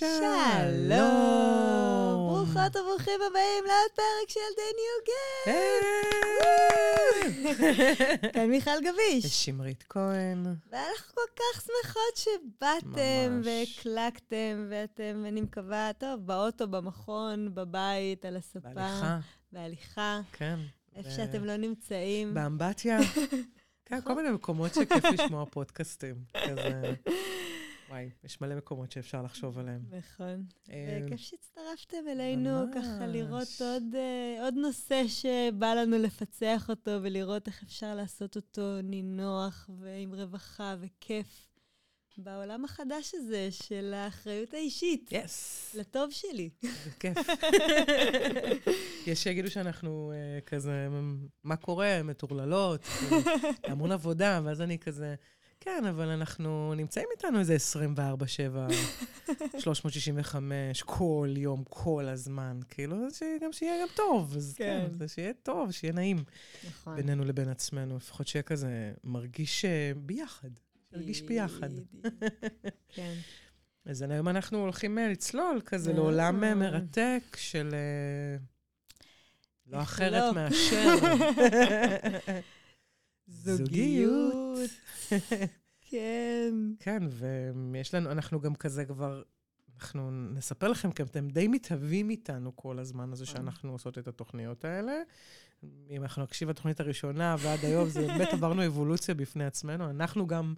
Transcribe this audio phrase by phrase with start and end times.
[0.00, 1.00] שלום.
[2.28, 5.50] ברוכות וברוכים הבאים לעוד פרק של The New Game.
[8.32, 9.44] כאן מיכל גביש.
[9.44, 10.42] שמרית כהן.
[10.70, 13.40] ואנחנו כל כך שמחות שבאתם.
[13.44, 18.68] והקלקתם, ואתם, אני מקווה, טוב, באוטו, במכון, בבית, על הספה.
[18.74, 19.18] בהליכה,
[19.52, 20.20] בהליכה.
[20.32, 20.56] כן.
[20.96, 22.34] איפה שאתם לא נמצאים.
[22.34, 22.98] באמבטיה.
[23.86, 26.14] כן, כל מיני מקומות שכיף לשמוע פודקאסטים.
[26.34, 26.94] כזה...
[27.90, 29.80] וואי, יש מלא מקומות שאפשר לחשוב עליהם.
[29.90, 30.44] נכון.
[30.70, 32.50] אה, וכיף שהצטרפתם אלינו.
[32.74, 38.82] ככה לראות עוד, אה, עוד נושא שבא לנו לפצח אותו ולראות איך אפשר לעשות אותו
[38.82, 41.50] נינוח ועם רווחה וכיף
[42.18, 46.50] בעולם החדש הזה של האחריות האישית, יס, לטוב שלי.
[46.60, 47.18] זה כיף.
[49.06, 50.88] יש שיגידו שאנחנו אה, כזה,
[51.44, 52.86] מה קורה, מטורללות,
[53.64, 55.14] המון עבודה, ואז אני כזה,
[55.60, 57.56] כן, אבל אנחנו נמצאים איתנו איזה
[57.96, 57.98] 24-7,
[59.58, 62.60] 365, כל יום, כל הזמן.
[62.68, 64.36] כאילו, שגם שיהיה גם טוב.
[64.36, 64.98] אז כן, כן.
[64.98, 66.24] זה שיהיה טוב, שיהיה נעים
[66.68, 66.96] נכון.
[66.96, 67.96] בינינו לבין עצמנו.
[67.96, 70.50] לפחות שיהיה כזה מרגיש אה, ביחד.
[70.92, 71.70] נרגיש ביחד.
[72.94, 73.14] כן.
[73.84, 75.96] אז היום אנחנו הולכים אה, לצלול כזה אה.
[75.96, 77.74] לעולם מרתק של...
[79.66, 80.34] לא אחרת לא?
[80.34, 80.94] מאשר...
[83.30, 84.70] זוגיות.
[85.90, 86.54] כן.
[86.80, 87.02] כן,
[87.72, 89.22] ויש לנו, אנחנו גם כזה כבר,
[89.76, 94.64] אנחנו נספר לכם, כי אתם די מתהווים איתנו כל הזמן הזה שאנחנו עושות את התוכניות
[94.64, 94.92] האלה.
[95.90, 99.90] אם אנחנו נקשיב לתוכנית הראשונה ועד היום, זה באמת עברנו אבולוציה בפני עצמנו.
[99.90, 100.54] אנחנו גם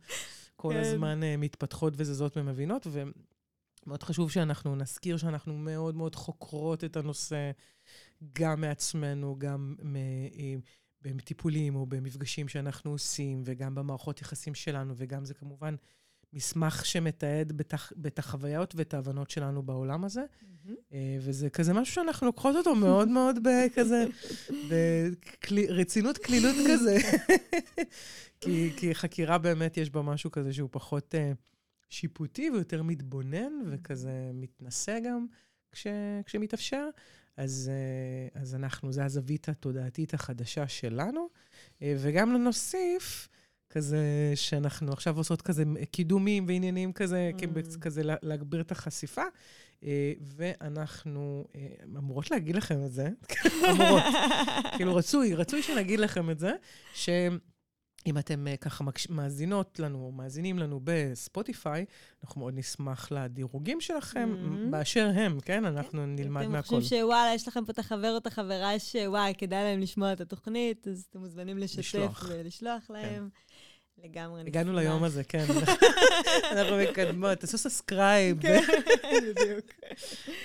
[0.57, 0.81] כל כן.
[0.81, 7.51] הזמן אה, מתפתחות וזזות ומבינות, ומאוד חשוב שאנחנו נזכיר שאנחנו מאוד מאוד חוקרות את הנושא,
[8.33, 9.75] גם מעצמנו, גם.
[9.97, 10.57] אה,
[11.05, 15.75] בטיפולים או במפגשים שאנחנו עושים, וגם במערכות יחסים שלנו, וגם זה כמובן
[16.33, 20.23] מסמך שמתעד בטח- את החוויות ואת ההבנות שלנו בעולם הזה.
[20.93, 24.05] אה, וזה כזה משהו שאנחנו לוקחות אותו מאוד מאוד בכזה,
[25.51, 26.97] ברצינות קלילות כזה.
[28.41, 31.33] כי, כי חקירה באמת יש בה משהו כזה שהוא פחות אה,
[31.89, 35.27] שיפוטי ויותר מתבונן, וכזה מתנשא גם
[35.73, 35.87] כש,
[36.27, 36.89] כשמתאפשר.
[37.37, 41.29] אז, אה, אז אנחנו, זה הזווית התודעתית החדשה שלנו.
[41.83, 43.29] אה, וגם נוסיף,
[43.71, 43.99] כזה
[44.35, 47.31] שאנחנו עכשיו עושות כזה קידומים ועניינים כזה,
[47.77, 47.81] Mm.
[47.81, 49.23] כזה לה- להגביר את החשיפה.
[49.85, 51.45] אה, ואנחנו
[51.97, 53.09] אמורות להגיד לכם את זה,
[53.71, 54.03] אמורות,
[54.77, 56.53] כאילו רצוי, רצוי שנגיד לכם את זה,
[58.07, 58.85] שאם אתם אה, ככה.
[59.11, 61.85] מאזינות לנו, או מאזינים לנו בספוטיפיי,
[62.25, 64.71] אנחנו מאוד נשמח לדירוגים שלכם, Mhm.
[64.71, 65.65] באשר הם, כן?
[65.65, 66.77] אנחנו נלמד אתם מהכל.
[66.81, 70.21] חושבים שוואלה, יש לכם פה את החבר או את החברה שוואי, כדאי להם לשמוע את
[70.21, 72.25] התוכנית, אז אתם מוזמנים לשתף לשלוח.
[72.29, 73.29] ולשלוח להם.
[74.05, 74.43] לגמרי.
[74.47, 75.45] הגענו ליום הזה, כן.
[76.53, 78.43] אנחנו מקדמות, תעשו subscribe.
[78.43, 78.61] כן,
[79.29, 79.67] בדיוק.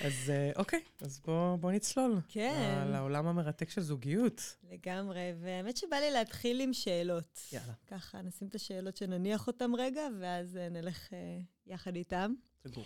[0.02, 2.20] אז אה, אוקיי, אז בואו בוא נצלול.
[2.28, 2.88] כן.
[2.92, 4.56] לעולם המרתק של זוגיות.
[4.72, 7.40] לגמרי, והאמת שבא לי להתחיל עם שאלות.
[7.54, 7.74] יאללה.
[7.88, 12.34] ככה, נשים את השאלות שנניח אותן רגע, ואז אה, נלך אה, יחד איתן.
[12.68, 12.86] סגור.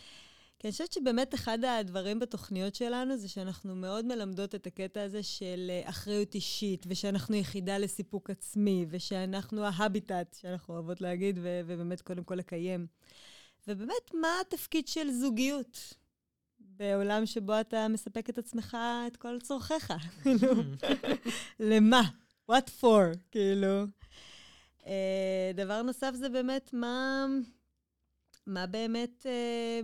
[0.62, 5.24] כי אני חושבת שבאמת אחד הדברים בתוכניות שלנו זה שאנחנו מאוד מלמדות את הקטע הזה
[5.24, 12.02] של אה, אחריות אישית, ושאנחנו יחידה לסיפוק עצמי, ושאנחנו ההביטט, שאנחנו אוהבות להגיד, ו- ובאמת
[12.02, 12.88] קודם כל לקיים.
[13.68, 15.94] ובאמת, מה התפקיד של זוגיות
[16.60, 19.94] בעולם שבו אתה מספק את עצמך, את כל צורכיך?
[20.24, 20.54] כאילו,
[21.60, 22.02] למה?
[22.52, 23.18] what for?
[23.32, 23.86] כאילו.
[24.86, 27.26] אה, דבר נוסף זה באמת מה,
[28.48, 29.82] מה באמת, אה,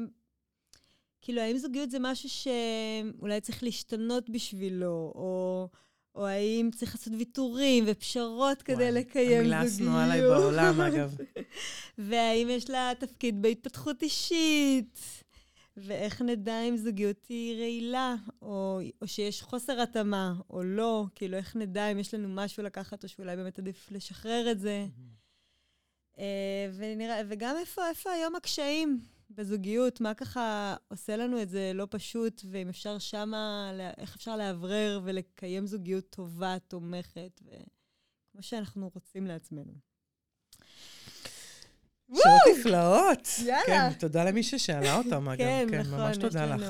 [1.28, 5.70] כאילו, האם זוגיות זה משהו שאולי צריך להשתנות בשבילו, או,
[6.16, 9.40] או האם צריך לעשות ויתורים ופשרות כדי וואי, לקיים זוגיות?
[9.40, 11.16] המילה השנואה עליי בעולם, אגב.
[11.98, 15.00] והאם יש לה תפקיד בהתפתחות אישית?
[15.78, 21.06] ואיך נדע אם זוגיות היא רעילה, או, או שיש חוסר התאמה, או לא?
[21.16, 24.86] כאילו, איך נדע אם יש לנו משהו לקחת, או שאולי באמת עדיף לשחרר את זה?
[26.20, 29.00] אה, ונראה, וגם איפה, איפה היום הקשיים
[29.30, 30.02] בזוגיות?
[30.02, 35.68] מה ככה עושה לנו את זה לא פשוט, ואם אפשר שמה, איך אפשר לאוורר ולקיים
[35.68, 39.74] זוגיות טובה, תומכת, וכמו שאנחנו רוצים לעצמנו.
[42.14, 43.28] שאלות נפלאות.
[43.46, 43.64] יאללה.
[43.66, 45.38] כן, תודה למי ששאלה אותם, אגב.
[45.38, 46.62] כן, כן, נכון, ממש תודה לך.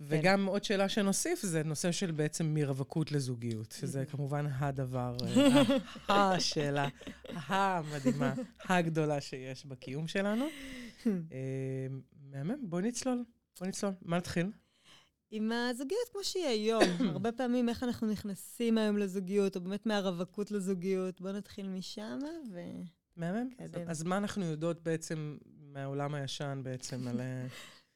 [0.00, 0.08] לנו...
[0.10, 5.62] וגם עוד שאלה שנוסיף, זה נושא של בעצם מרווקות לזוגיות, שזה כמובן הדבר, אה,
[6.36, 6.88] השאלה
[7.28, 8.34] המדהימה,
[8.68, 10.44] הגדולה שיש בקיום שלנו.
[11.06, 11.86] אה,
[12.30, 13.24] מהמם, בואי נצלול.
[13.58, 13.92] בואי נצלול.
[14.02, 14.46] מה נתחיל?
[15.30, 16.82] עם הזוגיות כמו שהיא היום.
[17.12, 21.20] הרבה פעמים איך אנחנו נכנסים היום לזוגיות, או באמת מהרווקות לזוגיות.
[21.20, 22.18] בואו נתחיל משם,
[22.52, 22.60] ו...
[23.16, 23.48] מהמם.
[23.86, 25.36] אז- מה אנחנו יודעות בעצם
[25.72, 27.20] מהעולם הישן בעצם על...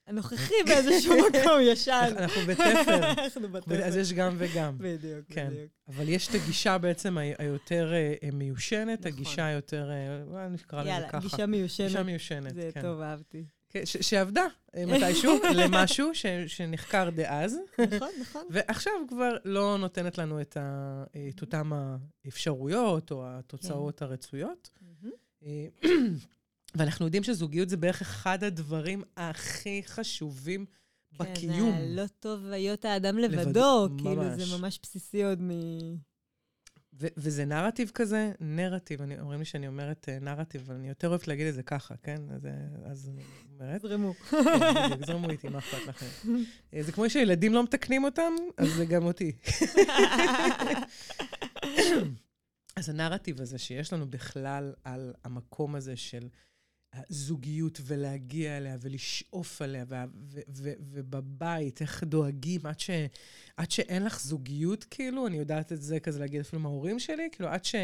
[0.07, 2.13] הנוכחי באיזשהו מקום ישן.
[2.17, 3.11] אנחנו בתפר.
[3.25, 3.85] אנחנו בתפר.
[3.85, 4.77] אז יש גם וגם.
[4.79, 5.49] בדיוק, כן.
[5.51, 5.71] בדיוק.
[5.89, 9.13] אבל יש את הגישה בעצם היותר אה, אה, מיושנת, נכון.
[9.13, 11.19] הגישה היותר, אה, נקרא לזה יאללה, ככה.
[11.19, 11.97] גישה גישה מיושנת.
[12.07, 12.83] מיושנת, זה כן.
[12.83, 13.45] טוב, אהבתי.
[13.69, 14.47] כן, ש- שעבדה
[14.87, 18.43] מתישהו למשהו ש- שנחקר דאז, נכון, נכון.
[18.51, 21.71] ועכשיו כבר לא נותנת לנו את ה- את אותן
[22.25, 24.05] האפשרויות או התוצאות כן.
[24.05, 24.71] הרצויות.
[26.75, 30.67] ואנחנו יודעים שזוגיות זה בערך אחד הדברים הכי חשובים
[31.19, 31.73] בקיום.
[31.73, 34.43] כן, הלא טוב היות האדם לבדו, לבדו, כאילו ממש.
[34.43, 35.51] זה ממש בסיסי עוד מ...
[37.01, 41.09] ו- וזה נרטיב כזה, נרטיב, אני, אומרים לי שאני אומרת אה, נרטיב, אבל אני יותר
[41.09, 42.21] אוהבת להגיד את זה ככה, כן?
[42.35, 42.53] אז, אה,
[42.91, 43.23] אז אני
[43.53, 44.15] אומרת, זרמו.
[44.15, 46.07] כן, זרמו איתי, מה אכפת לכם?
[46.75, 49.33] אה, זה כמו שילדים לא מתקנים אותם, אז זה גם אותי.
[52.77, 56.29] אז הנרטיב הזה שיש לנו בכלל על המקום הזה של
[57.11, 62.91] הזוגיות ולהגיע אליה ולשאוף עליה, וה- ו- ו- ובבית, איך דואגים עד, ש,
[63.57, 67.49] עד שאין לך זוגיות, כאילו, אני יודעת את זה כזה להגיד אפילו מההורים שלי, כאילו,
[67.49, 67.81] עד שלא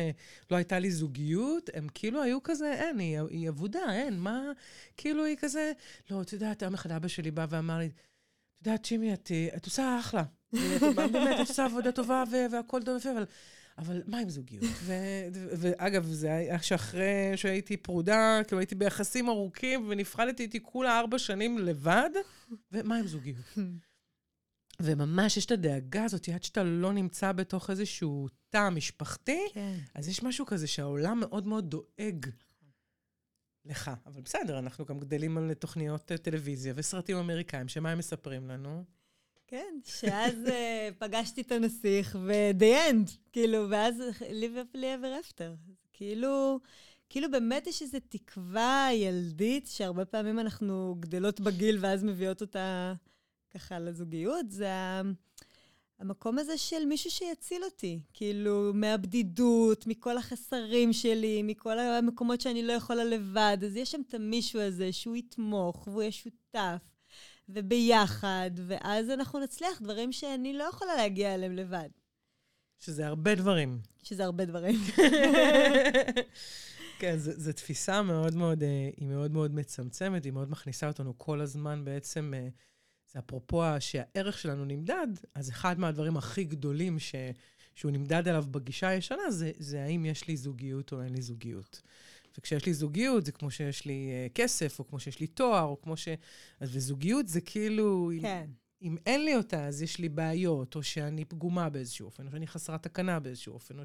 [0.56, 4.42] הייתה לי זוגיות, הם כאילו היו כזה, אין, היא, היא אבודה, אין, מה,
[4.96, 5.72] כאילו, היא כזה,
[6.10, 9.64] לא, את יודעת, יום אחד אבא שלי בא ואמר לי, את יודעת, שימי, את, את
[9.64, 10.24] עושה אחלה.
[10.52, 13.24] ואת- באמת, את עושה עבודה טובה ו- והכל טוב ויפה, אבל...
[13.80, 14.64] אבל מה עם זוגיות?
[14.64, 14.92] ו-
[15.34, 21.18] ו- ואגב, זה היה שאחרי שהייתי פרודה, כאילו הייתי ביחסים ארוכים ונפרדתי איתי כולה ארבע
[21.18, 22.10] שנים לבד,
[22.72, 23.58] ומה עם זוגיות?
[24.82, 29.78] וממש יש את הדאגה הזאת, עד שאתה לא נמצא בתוך איזשהו תא משפחתי, כן.
[29.94, 32.26] אז יש משהו כזה שהעולם מאוד מאוד דואג
[33.64, 33.90] לך.
[34.06, 38.84] אבל בסדר, אנחנו גם גדלים על תוכניות טלוויזיה וסרטים אמריקאים, שמה הם מספרים לנו?
[39.50, 45.72] כן, שאז אה, פגשתי את הנסיך, ו-the end, כאילו, ואז live happily ever after.
[45.92, 46.60] כאילו,
[47.08, 52.94] כאילו באמת יש איזו תקווה ילדית, שהרבה פעמים אנחנו גדלות בגיל ואז מביאות אותה
[53.54, 54.68] ככה לזוגיות, זה
[55.98, 58.00] המקום הזה של מישהו שיציל אותי.
[58.12, 63.58] כאילו, מהבדידות, מכל החסרים שלי, מכל המקומות שאני לא יכולה לבד.
[63.66, 66.89] אז יש שם את המישהו הזה שהוא יתמוך והוא יהיה שותף.
[67.54, 71.88] וביחד, ואז אנחנו נצליח דברים שאני לא יכולה להגיע אליהם לבד,
[72.78, 73.80] שזה הרבה דברים.
[74.02, 74.74] שזה הרבה דברים.
[77.00, 81.40] כן, זו תפיסה מאוד מאוד, אה, היא מאוד מאוד מצמצמת, היא מאוד מכניסה אותנו כל
[81.40, 82.48] הזמן בעצם, אה,
[83.12, 87.14] זה אפרופו שהערך שלנו נמדד, אז אחד מהדברים הכי גדולים ש,
[87.74, 91.82] שהוא נמדד עליו בגישה הישנה, זה, זה האם יש לי זוגיות או אין לי זוגיות.
[92.40, 95.80] וכשיש לי זוגיות, זה כמו שיש לי uh, כסף, או כמו שיש לי תואר, או
[95.82, 96.08] כמו ש...
[96.60, 98.10] אז וזוגיות זה כאילו...
[98.22, 98.50] כן.
[98.82, 102.46] אם אין לי אותה, אז יש לי בעיות, או שאני פגומה באיזשהו אופן, או שאני
[102.46, 103.84] חסרת תקנה באיזשהו אופן, או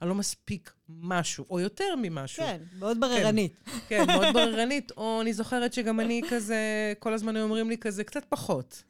[0.00, 2.42] שאני לא מספיק משהו, או יותר ממשהו.
[2.44, 3.52] כן, מאוד בררנית.
[3.88, 8.04] כן, מאוד בררנית, או אני זוכרת שגם אני כזה, כל הזמן היו אומרים לי כזה,
[8.04, 8.82] קצת פחות.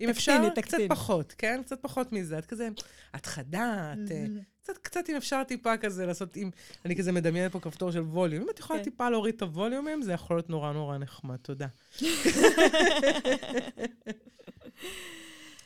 [0.00, 0.78] אם אפשר, קצת.
[0.88, 1.60] פחות, כן?
[1.64, 2.38] קצת פחות מזה.
[2.38, 2.68] את כזה,
[3.16, 4.10] את חדה, את...
[4.10, 4.26] אה,
[4.62, 6.50] קצת, קצת אם אפשר טיפה כזה לעשות, אם
[6.84, 8.84] אני כזה מדמיינת פה כפתור של ווליום, אם את יכולה כן.
[8.84, 11.66] טיפה להוריד את הווליומים, זה יכול להיות נורא נורא נחמד, תודה.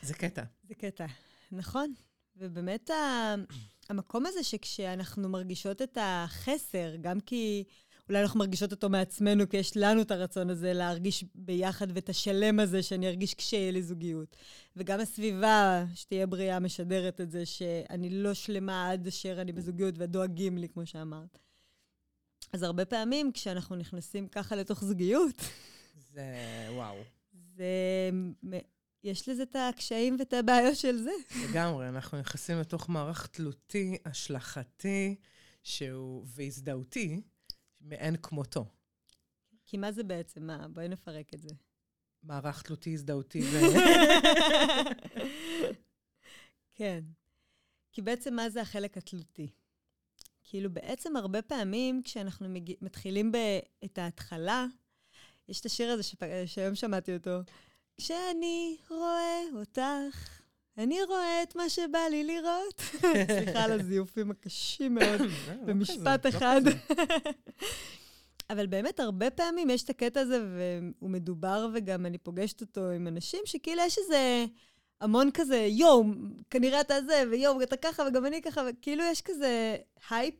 [0.01, 0.43] זה קטע.
[0.67, 1.05] זה קטע,
[1.51, 1.93] נכון.
[2.37, 2.89] ובאמת
[3.89, 7.63] המקום הזה שכשאנחנו מרגישות את החסר, גם כי
[8.09, 12.59] אולי אנחנו מרגישות אותו מעצמנו, כי יש לנו את הרצון הזה להרגיש ביחד ואת השלם
[12.59, 14.35] הזה שאני ארגיש כשיהיה לי זוגיות.
[14.75, 20.57] וגם הסביבה, שתהיה בריאה, משדרת את זה שאני לא שלמה עד אשר אני בזוגיות ודואגים
[20.57, 21.37] לי, כמו שאמרת.
[22.53, 25.35] אז הרבה פעמים כשאנחנו נכנסים ככה לתוך זוגיות,
[26.13, 26.23] זה
[26.69, 26.95] וואו.
[27.55, 27.65] זה...
[29.03, 31.11] יש לזה את הקשיים ואת הבעיות של זה.
[31.49, 35.15] לגמרי, אנחנו נכנסים לתוך מערך תלותי, השלכתי,
[35.63, 37.21] שהוא, והזדהותי,
[37.81, 38.65] מאין כמותו.
[39.65, 40.47] כי מה זה בעצם?
[40.47, 40.67] מה?
[40.67, 41.49] בואי נפרק את זה.
[42.23, 43.59] מערך תלותי, הזדהותי, ו...
[46.75, 47.03] כן.
[47.91, 49.47] כי בעצם מה זה החלק התלותי?
[50.43, 52.47] כאילו בעצם הרבה פעמים כשאנחנו
[52.81, 54.65] מתחילים ב- את ההתחלה,
[55.47, 56.03] יש את השיר הזה.
[56.45, 57.39] שהיום שמעתי אותו,
[57.97, 60.39] כשאני רואה אותך,
[60.77, 62.81] אני רואה את מה שבא לי לראות.
[63.37, 65.21] סליחה על הזיופים הקשים מאוד.
[65.21, 66.61] לא במשפט לא אחד.
[68.49, 73.07] אבל באמת, הרבה פעמים יש את הקטע הזה, והוא מדובר, וגם אני פוגשת אותו עם
[73.07, 74.45] אנשים, שכאילו יש איזה
[75.01, 76.03] המון כזה, יואו,
[76.49, 79.75] כנראה אתה זה, ויואו, אתה ככה, וגם אני ככה, וכאילו יש כזה
[80.09, 80.35] הייפ,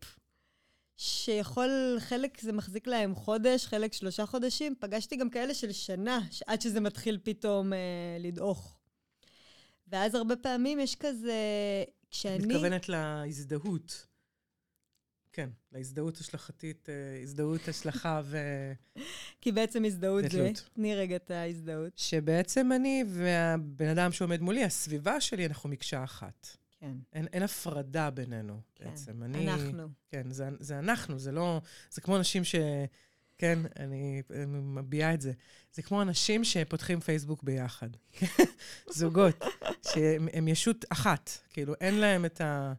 [1.03, 4.75] שיכול, חלק זה מחזיק להם חודש, חלק שלושה חודשים.
[4.79, 7.77] פגשתי גם כאלה של שנה, עד שזה מתחיל פתאום אה,
[8.19, 8.77] לדעוך.
[9.87, 11.33] ואז הרבה פעמים יש כזה,
[12.11, 12.45] כשאני...
[12.45, 14.07] מתכוונת להזדהות.
[15.33, 18.37] כן, להזדהות השלכתית, אה, הזדהות, השלכה ו...
[19.41, 20.51] כי בעצם הזדהות זה.
[20.73, 21.93] תני רגע את ההזדהות.
[21.95, 26.57] שבעצם אני והבן אדם שעומד מולי, הסביבה שלי, אנחנו מקשה אחת.
[26.83, 26.97] כן.
[27.13, 28.85] אין, אין הפרדה בינינו, כן.
[28.85, 29.23] בעצם.
[29.23, 29.87] אני, אנחנו.
[30.09, 31.61] כן, זה, זה אנחנו, זה לא...
[31.91, 32.55] זה כמו אנשים ש...
[33.37, 35.31] כן, אני, אני מביעה את זה.
[35.73, 37.89] זה כמו אנשים שפותחים פייסבוק ביחד.
[38.97, 39.45] זוגות,
[39.87, 41.29] שהם הם ישות אחת.
[41.49, 42.73] כאילו, אין להם את ה...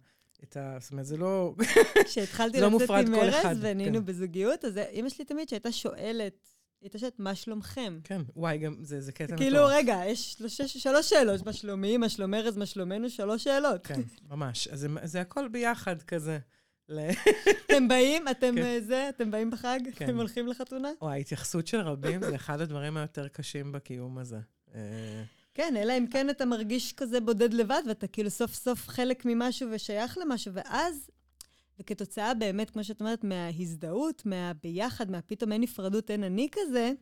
[0.44, 0.76] את ה...
[0.80, 1.54] זאת אומרת, זה לא...
[2.04, 4.04] כשהתחלתי לא לצאת עם ארז אחד, ונהיינו כן.
[4.04, 6.53] בזוגיות, אז אימא שלי תמיד שהייתה שואלת,
[6.98, 7.98] שואלת, מה שלומכם?
[8.04, 9.72] כן, וואי, גם זה, זה קטע כאילו, מטורף.
[9.76, 13.86] רגע, יש שלוש, שלוש שאלות, מה שלומי, מה שלום ארז, מה שלומנו, שלוש שאלות.
[13.86, 14.00] כן,
[14.30, 14.68] ממש.
[14.68, 16.38] אז זה, זה הכל ביחד כזה.
[17.66, 18.62] אתם באים, אתם כן.
[18.62, 19.80] אה, זה, אתם באים בחג?
[19.94, 20.04] כן.
[20.04, 20.90] אתם הולכים לחתונה?
[21.00, 24.38] או ההתייחסות של רבים זה אחד הדברים היותר קשים בקיום הזה.
[24.74, 25.22] אה,
[25.54, 29.68] כן, אלא אם כן אתה מרגיש כזה בודד לבד, ואתה כאילו סוף סוף חלק ממשהו
[29.72, 31.10] ושייך למשהו, ואז,
[31.78, 36.92] וכתוצאה באמת, כמו שאת אומרת, מההזדהות, מהביחד, מהפתאום אין נפרדות, אין אני כזה,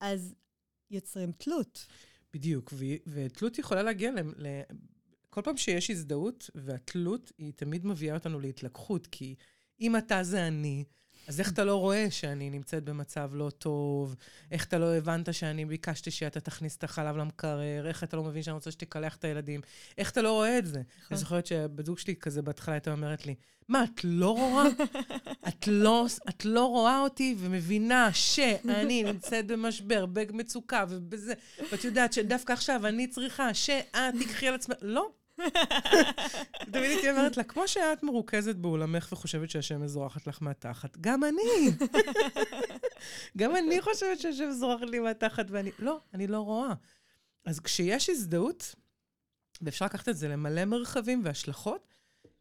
[0.00, 0.34] אז
[0.90, 1.86] יוצרים תלות.
[2.32, 4.18] בדיוק, ו- ותלות יכולה להגיע ל...
[4.36, 4.60] ל...
[5.30, 9.34] כל פעם שיש הזדהות, והתלות היא תמיד מביאה אותנו להתלקחות, כי
[9.80, 10.84] אם אתה זה אני,
[11.28, 14.16] אז איך אתה לא רואה שאני נמצאת במצב לא טוב?
[14.50, 17.86] איך אתה לא הבנת שאני ביקשתי שאתה תכניס את החלב למקרר?
[17.88, 19.60] איך אתה לא מבין שאני רוצה שתקלח את הילדים?
[19.98, 20.82] איך אתה לא רואה את זה?
[21.10, 23.34] אני זוכרת שהבת זוג שלי כזה בהתחלה הייתה אומרת לי,
[23.68, 24.66] מה, את לא רואה?
[25.48, 31.34] את לא, את לא רואה אותי ומבינה שאני נמצאת במשבר, במצוקה ובזה,
[31.72, 34.76] ואת יודעת שדווקא עכשיו אני צריכה שאת תיקחי על עצמך.
[34.82, 35.10] לא.
[36.72, 41.70] תמיד הייתי אומרת לה, כמו שאת מרוכזת באולמך וחושבת שהשם מזורחת לך מהתחת, גם אני.
[43.38, 45.70] גם אני חושבת שהשם זורחת לי מהתחת, ואני...
[45.78, 46.74] לא, אני לא רואה.
[47.44, 48.74] אז כשיש הזדהות,
[49.62, 51.94] ואפשר לקחת את זה למלא מרחבים והשלכות,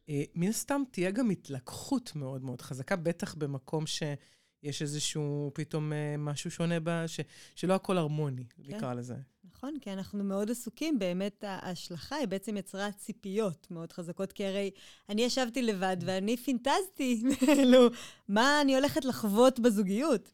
[0.10, 6.16] אה, מן הסתם תהיה גם התלקחות מאוד מאוד חזקה, בטח במקום שיש איזשהו פתאום אה,
[6.18, 7.20] משהו שונה, בה, ש,
[7.56, 8.76] שלא הכל הרמוני, כן.
[8.76, 9.16] נקרא לזה.
[9.64, 14.72] נכון, כי אנחנו מאוד עסוקים, באמת ההשלכה היא בעצם יצרה ציפיות מאוד חזקות, כי הרי
[15.10, 17.24] אני ישבתי לבד ואני פינטזתי,
[17.56, 17.88] כאילו,
[18.28, 20.32] מה אני הולכת לחוות בזוגיות.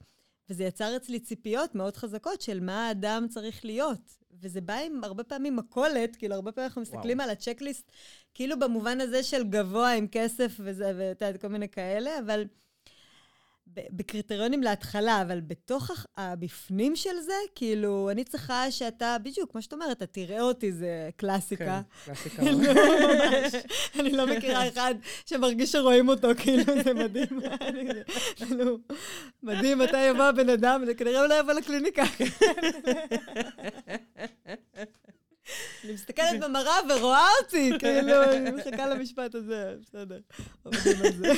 [0.50, 4.18] וזה יצר אצלי ציפיות מאוד חזקות של מה האדם צריך להיות.
[4.42, 7.30] וזה בא עם הרבה פעמים מכולת, כאילו, הרבה פעמים אנחנו מסתכלים וואו.
[7.30, 7.92] על הצ'קליסט,
[8.34, 12.44] כאילו במובן הזה של גבוה עם כסף וזה, ואתה יודע, כל מיני כאלה, אבל
[13.76, 19.98] בקריטריונים להתחלה, אבל בתוך הבפנים של זה, כאילו, אני צריכה שאתה, בדיוק, כמו שאת אומרת,
[19.98, 21.66] אתה תראה אותי, זה קלאסיקה.
[21.66, 22.42] כן, קלאסיקה.
[22.42, 23.54] כאילו, ממש.
[24.00, 24.96] אני לא מכירה אחד
[25.26, 27.40] שמרגיש שרואים אותו, כאילו, זה מדהים.
[28.36, 28.78] כאילו,
[29.44, 32.04] מדהים, מתי יבוא הבן אדם, זה כנראה הוא לא יבוא לקליניקה.
[35.84, 40.20] אני מסתכלת במראה ורואה אותי, כאילו, אני מחכה למשפט הזה, בסדר.
[40.64, 41.34] עובדים על זה.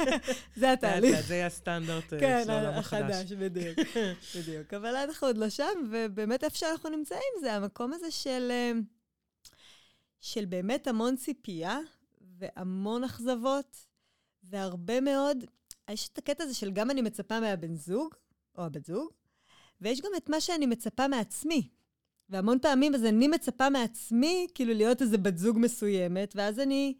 [0.60, 1.20] זה התהליך.
[1.20, 3.16] זה הסטנדרט אה, כן, של העולם החדש.
[3.16, 3.78] החדש, בדיוק.
[4.36, 4.74] בדיוק.
[4.74, 8.72] אבל אנחנו עוד לא שם, ובאמת איפה שאנחנו נמצאים זה המקום הזה של, אה,
[10.20, 11.78] של באמת המון ציפייה
[12.38, 13.76] והמון אכזבות,
[14.44, 15.44] והרבה מאוד,
[15.90, 18.14] יש את הקטע הזה של גם אני מצפה מהבן זוג,
[18.58, 19.10] או הבת זוג,
[19.80, 21.68] ויש גם את מה שאני מצפה מעצמי.
[22.28, 26.94] והמון פעמים אז אני מצפה מעצמי כאילו להיות איזה בת זוג מסוימת, ואז אני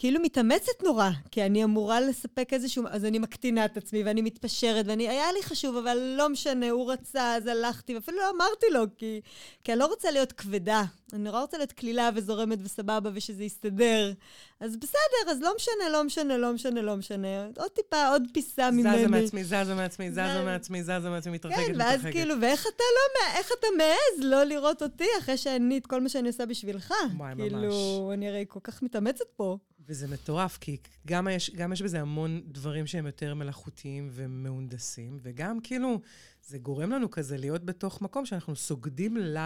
[0.00, 2.84] כאילו מתאמצת נורא, כי אני אמורה לספק איזשהו...
[2.90, 5.08] אז אני מקטינה את עצמי ואני מתפשרת, ואני...
[5.08, 9.20] היה לי חשוב, אבל לא משנה, הוא רצה, אז הלכתי, ואפילו לא אמרתי לו, כי,
[9.64, 10.84] כי אני לא רוצה להיות כבדה.
[11.12, 14.12] אני נורא רוצה להיות קלילה וזורמת וסבבה ושזה יסתדר.
[14.60, 17.46] אז בסדר, אז לא משנה, לא משנה, לא משנה, לא משנה.
[17.56, 18.98] עוד טיפה, עוד פיסה ממני.
[18.98, 22.04] זזה מעצמי, זזה מעצמי, זזה זה- מעצמי, זזה מעצמי, מתרחקת, כן, מתרחקת.
[22.04, 26.00] ואז כאילו, ואיך אתה לא, איך אתה מעז לא לראות אותי אחרי שאני, את כל
[26.00, 26.92] מה שאני עושה בשבילך?
[27.16, 29.58] וואי, כאילו, אני הרי כל כך מתאמצת פה.
[29.90, 35.60] וזה מטורף, כי גם יש, גם יש בזה המון דברים שהם יותר מלאכותיים ומהונדסים, וגם
[35.60, 36.00] כאילו,
[36.42, 39.36] זה גורם לנו כזה להיות בתוך מקום שאנחנו סוגדים ל...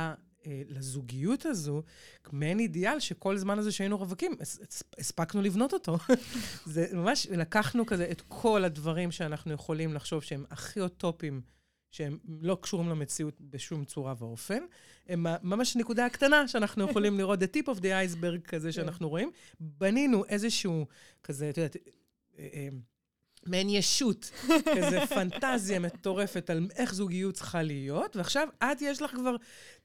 [0.47, 1.83] אה, לזוגיות הזו,
[2.33, 5.99] מעין אידיאל שכל זמן הזה שהיינו רווקים, הס- הס- הספקנו לבנות אותו.
[6.67, 11.41] זה ממש, לקחנו כזה את כל הדברים שאנחנו יכולים לחשוב שהם הכי אוטופיים,
[11.95, 14.63] שהם לא קשורים למציאות בשום צורה ואופן.
[15.09, 19.31] הם ממש נקודה הקטנה שאנחנו יכולים לראות, the tip of the iceberg כזה שאנחנו רואים.
[19.61, 20.87] בנינו איזשהו
[21.23, 21.77] כזה, את יודעת,
[22.39, 22.69] אה, אה,
[23.47, 24.31] מעין ישות,
[24.75, 29.37] כזה פנטזיה מטורפת על איך זוגיות צריכה להיות, ועכשיו את, יש לך כבר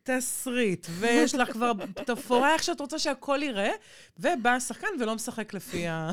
[0.04, 1.72] תסריט, ויש לך כבר
[2.06, 3.72] תפאורה איך שאת רוצה שהכל ייראה,
[4.18, 6.12] ובא השחקן ולא משחק לפי ה...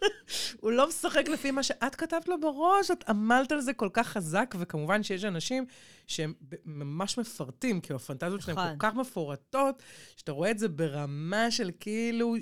[0.60, 4.08] הוא לא משחק לפי מה שאת כתבת לו בראש, את עמלת על זה כל כך
[4.08, 5.66] חזק, וכמובן שיש אנשים
[6.06, 6.34] שהם
[6.64, 8.78] ממש מפרטים, כאילו הפנטזיות שלהם נכון.
[8.78, 9.82] כל כך מפורטות,
[10.16, 12.34] שאתה רואה את זה ברמה של כאילו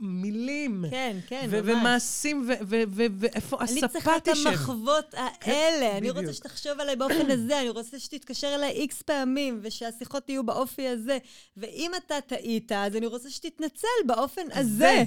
[0.00, 0.84] מילים.
[0.90, 1.76] כן, כן, ו- ממש.
[1.76, 4.28] ומעשים, ו- ו- ו- ואיפה אני צריכה את.
[4.28, 5.98] המחוות האלה.
[5.98, 6.32] אני רוצה.
[6.32, 11.18] שתחשוב עליי באופן הזה, אני רוצה שתתקשר אליי איקס פעמים, ושהשיחות יהיו באופי הזה.
[11.56, 15.04] ואם אתה טעית, אז אני רוצה שתתנצל באופן הזה.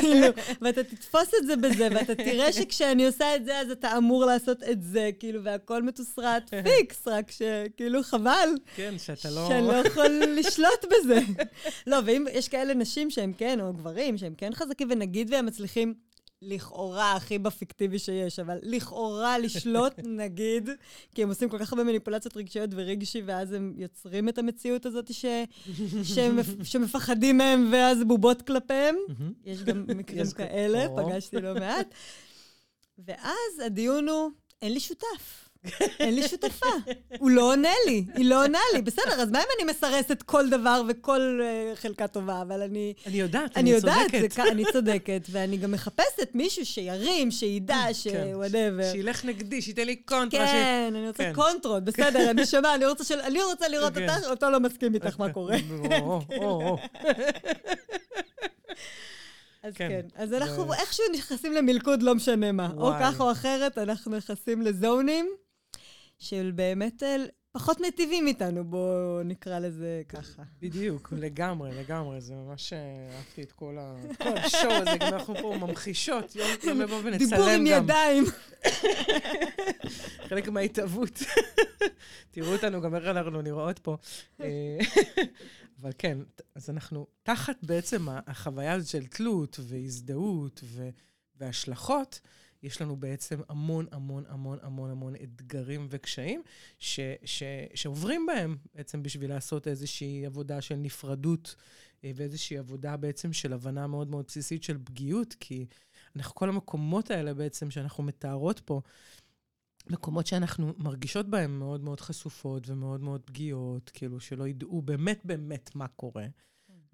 [0.00, 0.26] כאילו,
[0.60, 4.62] ואתה תתפוס את זה בזה, ואתה תראה שכשאני עושה את זה, אז אתה אמור לעשות
[4.62, 8.48] את זה, כאילו, והכל מתוסרט פיקס, רק שכאילו חבל.
[8.76, 9.48] כן, שאתה לא...
[9.48, 11.18] שאני לא יכול לשלוט בזה.
[11.86, 15.94] לא, ואם יש כאלה נשים שהם כן, או גברים, שהם כן חזקים, ונגיד והם מצליחים,
[16.42, 20.68] לכאורה הכי בפיקטיבי שיש, אבל לכאורה לשלוט, נגיד,
[21.14, 25.14] כי הם עושים כל כך הרבה מניפולציות רגשיות ורגשי, ואז הם יוצרים את המציאות הזאת
[25.14, 25.24] ש...
[26.14, 28.96] שהם, שמפחדים מהם, ואז בובות כלפיהם.
[29.44, 30.86] יש גם מקרים כאלה.
[30.96, 31.94] פגשתי לא מעט.
[32.98, 34.30] ואז הדיון הוא,
[34.62, 35.49] אין לי שותף.
[36.00, 36.66] אין לי שותפה.
[37.18, 38.82] הוא לא עונה לי, היא לא עונה לי.
[38.82, 42.94] בסדר, אז מה אם אני מסרסת כל דבר וכל uh, חלקה טובה, אבל אני...
[43.06, 44.32] אני יודעת, אני אני יודעת, זה, צודקת.
[44.36, 47.94] כ- אני צודקת, ואני גם מחפשת מישהו שירים, שידע, כן.
[47.94, 48.92] שוואטאבר.
[48.92, 50.46] שילך נגדי, שייתן לי קונטרה.
[50.46, 51.32] ש- כן, אני רוצה כן.
[51.34, 54.08] קונטרות, בסדר, אני שומע, אני רוצה של- אני רוצה לראות כן.
[54.10, 55.56] אותך, אותו לא מסכים איתך מה קורה.
[56.00, 56.78] או, או, או.
[59.62, 60.00] אז כן, כן.
[60.22, 62.68] אז זה- אנחנו איכשהו נכנסים למלכוד, לא משנה מה.
[62.76, 63.00] או וואי.
[63.00, 65.30] כך או אחרת, אנחנו נכנסים לזונים
[66.20, 67.16] של באמת אה,
[67.52, 70.42] פחות מיטיבים איתנו, בואו נקרא לזה ככה.
[70.60, 72.20] בדיוק, לגמרי, לגמרי.
[72.20, 73.76] זה ממש אה, אהבתי את כל
[74.20, 77.36] השואו הזה, גם אנחנו פה ממחישות, יום יום נבוא ונצלם גם.
[77.36, 78.24] דיבור עם ידיים.
[80.28, 81.22] חלק מההתהוות.
[82.30, 83.96] תראו אותנו גם איך אנחנו נראות פה.
[84.40, 84.78] אה,
[85.80, 86.18] אבל כן,
[86.54, 90.64] אז אנחנו, תחת בעצם החוויה הזאת של תלות והזדהות
[91.36, 92.20] והשלכות,
[92.62, 96.42] יש לנו בעצם המון המון המון המון המון אתגרים וקשיים
[96.78, 97.42] ש- ש-
[97.74, 101.56] שעוברים בהם בעצם בשביל לעשות איזושהי עבודה של נפרדות
[102.04, 105.66] אה, ואיזושהי עבודה בעצם של הבנה מאוד מאוד בסיסית של פגיעות, כי
[106.16, 108.80] אנחנו, כל המקומות האלה בעצם שאנחנו מתארות פה,
[109.90, 115.74] מקומות שאנחנו מרגישות בהם מאוד מאוד חשופות ומאוד מאוד פגיעות, כאילו שלא ידעו באמת באמת
[115.74, 116.26] מה קורה.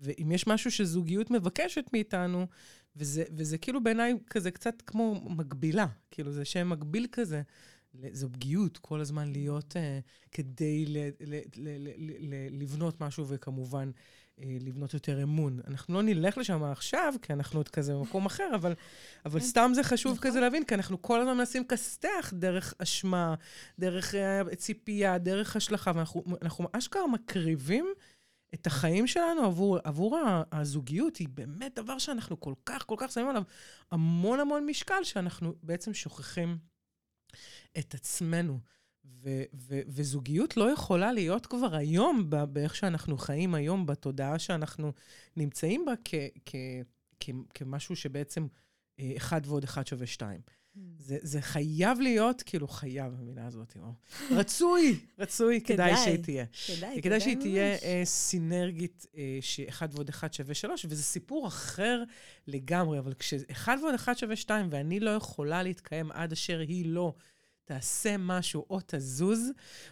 [0.00, 2.46] ואם יש משהו שזוגיות מבקשת מאיתנו,
[2.96, 7.42] וזה, וזה כאילו בעיניי כזה קצת כמו מקבילה, כאילו זה שם מקביל כזה,
[8.12, 13.24] זו פגיעות, כל הזמן להיות uh, כדי ל, ל, ל, ל, ל, ל, לבנות משהו,
[13.28, 15.60] וכמובן uh, לבנות יותר אמון.
[15.66, 18.74] אנחנו לא נלך לשם עכשיו, כי אנחנו עוד כזה במקום אחר, אבל,
[19.24, 20.30] אבל סתם זה חשוב נכון.
[20.30, 23.34] כזה להבין, כי אנחנו כל הזמן מנסים כסתח דרך אשמה,
[23.78, 27.86] דרך uh, ציפייה, דרך השלכה, ואנחנו אנחנו אשכרה מקריבים
[28.54, 30.18] את החיים שלנו עבור, עבור
[30.52, 33.42] הזוגיות, היא באמת דבר שאנחנו כל כך, כל כך שמים עליו
[33.90, 36.58] המון המון משקל, שאנחנו בעצם שוכחים
[37.78, 38.58] את עצמנו.
[39.04, 44.92] ו- ו- וזוגיות לא יכולה להיות כבר היום, באיך שאנחנו חיים היום, בתודעה שאנחנו
[45.36, 46.82] נמצאים בה, כ- כ-
[47.20, 48.46] כ- כמשהו שבעצם
[49.00, 50.40] אה, אחד ועוד אחד שווה שתיים.
[50.98, 53.92] זה, זה חייב להיות, כאילו, חייב, המילה הזאת, וואו.
[54.30, 55.96] רצוי, רצוי, כדאי.
[55.96, 56.44] שהיא תהיה.
[56.66, 57.36] כדאי, כדאי שהיא.
[57.36, 62.02] תהיה אה, סינרגית, אה, שאחד ועוד אחד שווה שלוש, וזה סיפור אחר
[62.46, 67.14] לגמרי, אבל כשאחד ועוד אחד שווה שתיים, ואני לא יכולה להתקיים עד אשר היא לא
[67.64, 69.50] תעשה משהו, או תזוז,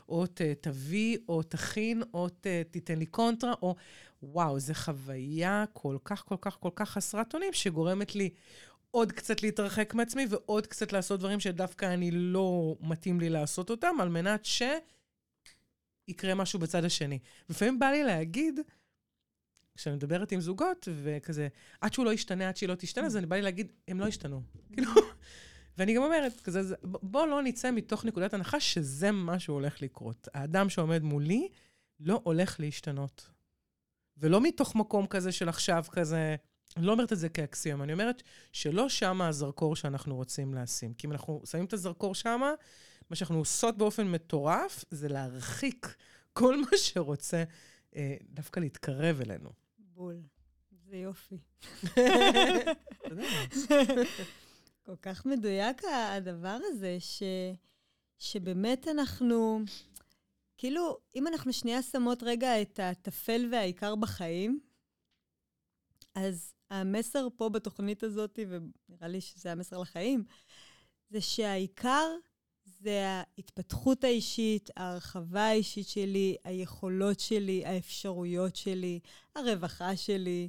[0.08, 3.74] או ת, תביא, או תכין, או ת, תיתן לי קונטרה, או...
[4.22, 8.30] וואו, זו חוויה כל כך, כל כך, כל כך חסרת אונים, שגורמת לי
[8.94, 13.96] עוד קצת להתרחק מעצמי, ועוד קצת לעשות דברים שדווקא אני לא מתאים לי לעשות אותם,
[14.00, 14.62] על מנת ש...
[16.08, 17.18] יקרה משהו בצד השני.
[17.48, 18.60] לפעמים בא לי להגיד,
[19.74, 21.48] כשאני מדברת עם זוגות, וכזה,
[21.80, 24.06] עד שהוא לא ישתנה, עד שהיא לא תשתנה, אז אני בא לי להגיד, הם לא
[24.06, 24.42] ישתנו.
[24.72, 24.90] כאילו,
[25.78, 30.28] ואני גם אומרת, כזה, בוא לא נצא מתוך נקודת הנחה שזה מה שהולך לקרות.
[30.34, 31.48] האדם שעומד מולי
[32.00, 33.30] לא הולך להשתנות.
[34.16, 36.36] ולא מתוך מקום כזה של עכשיו כזה,
[36.76, 40.94] אני לא אומרת את זה כאקסיום, אני אומרת שלא שם הזרקור שאנחנו רוצים לשים.
[40.94, 42.52] כי אם אנחנו שמים את הזרקור שמה,
[43.10, 45.96] מה שאנחנו עושות באופן מטורף, זה להרחיק
[46.32, 47.44] כל מה שרוצה
[47.96, 49.50] אה, דווקא להתקרב אלינו.
[49.78, 50.22] בול.
[50.90, 51.38] זה יופי.
[54.86, 57.22] כל כך מדויק הדבר הזה, ש,
[58.18, 59.60] שבאמת אנחנו,
[60.56, 64.60] כאילו, אם אנחנו שנייה שמות רגע את הטפל והעיקר בחיים,
[66.14, 70.24] אז המסר פה בתוכנית הזאת, ונראה לי שזה המסר לחיים,
[71.10, 72.10] זה שהעיקר
[72.64, 79.00] זה ההתפתחות האישית, ההרחבה האישית שלי, היכולות שלי, האפשרויות שלי,
[79.34, 80.48] הרווחה שלי.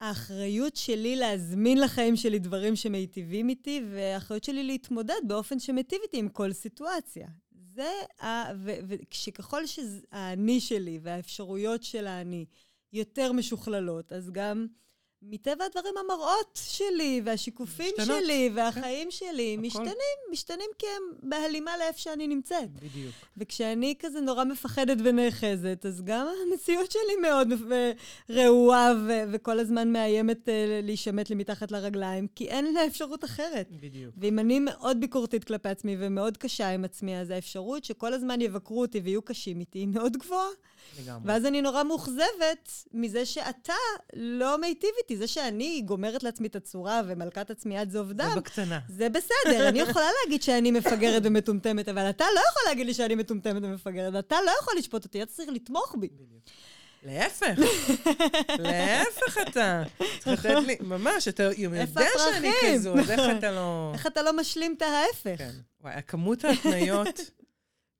[0.00, 6.28] האחריות שלי להזמין לחיים שלי דברים שמיטיבים איתי, והאחריות שלי להתמודד באופן שמיטיב איתי עם
[6.28, 7.28] כל סיטואציה.
[7.74, 12.46] זה, ה- וכשככל שהאני שלי והאפשרויות של האני
[12.92, 14.66] יותר משוכללות, אז גם
[15.22, 18.22] מטבע הדברים המראות שלי, והשיקופים משתנות.
[18.24, 19.66] שלי, והחיים שלי, הכל.
[19.66, 22.70] משתנים, משתנים כי הם בהלימה לאיפה שאני נמצאת.
[22.74, 23.14] בדיוק.
[23.36, 27.48] וכשאני כזה נורא מפחדת ונאחזת, אז גם המציאות שלי מאוד
[28.30, 33.68] רעועה ו- וכל הזמן מאיימת אה, להישמט לי מתחת לרגליים, כי אין לה אפשרות אחרת.
[33.80, 34.14] בדיוק.
[34.18, 38.80] ואם אני מאוד ביקורתית כלפי עצמי ומאוד קשה עם עצמי, אז האפשרות שכל הזמן יבקרו
[38.80, 40.48] אותי ויהיו קשים איתי היא מאוד גבוהה.
[41.00, 41.32] לגמרי.
[41.32, 43.74] ואז אני נורא מאוכזבת מזה שאתה
[44.14, 45.16] לא מיטיב איתי.
[45.16, 48.78] זה שאני גומרת לעצמי את הצורה ומלכת עצמי עד זוב דם, זה בקטנה.
[48.88, 49.68] זה בסדר.
[49.68, 54.14] אני יכולה להגיד שאני מפגרת ומטומטמת, אבל אתה לא יכול להגיד לי שאני מטומטמת ומפגרת,
[54.14, 56.08] ואתה לא יכול לשפוט אותי, אתה צריך לתמוך בי.
[56.08, 56.42] בדיוק.
[57.02, 57.58] להפך,
[58.58, 59.82] להפך אתה.
[60.18, 62.50] צריך לתת לי, ממש, אתה יודע שאני?
[62.62, 63.90] כזו, אז איך אתה לא...
[63.94, 65.38] איך אתה לא משלים את ההפך?
[65.38, 65.50] כן.
[65.80, 67.20] וואי, כמות ההתניות,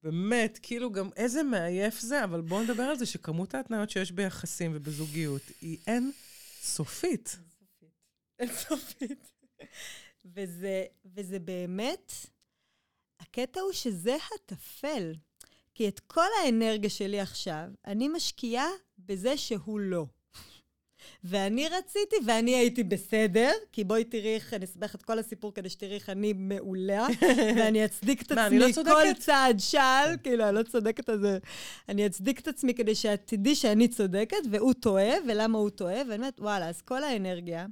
[0.02, 4.72] באמת, כאילו גם איזה מעייף זה, אבל בואו נדבר על זה שכמות ההתניות שיש ביחסים
[4.74, 6.12] ובזוגיות היא אין
[6.60, 7.38] סופית.
[8.38, 9.32] אינסופית.
[10.24, 12.12] וזה, וזה באמת,
[13.20, 15.14] הקטע הוא שזה הטפל.
[15.74, 20.06] כי את כל האנרגיה שלי עכשיו, אני משקיעה בזה שהוא לא.
[21.24, 25.70] ואני רציתי, ואני הייתי בסדר, כי בואי תראי איך, אני אסבך את כל הסיפור כדי
[25.70, 27.06] שתראי איך אני מעולה,
[27.56, 29.12] ואני אצדיק את אני עצמי לא כל?
[29.18, 31.38] צעד שעל, כאילו, אני לא צודקת על זה.
[31.88, 36.16] אני אצדיק את עצמי כדי שאת תדעי שאני צודקת, והוא טועה, ולמה הוא טועה, ואני
[36.16, 37.66] אומרת, וואלה, אז כל האנרגיה,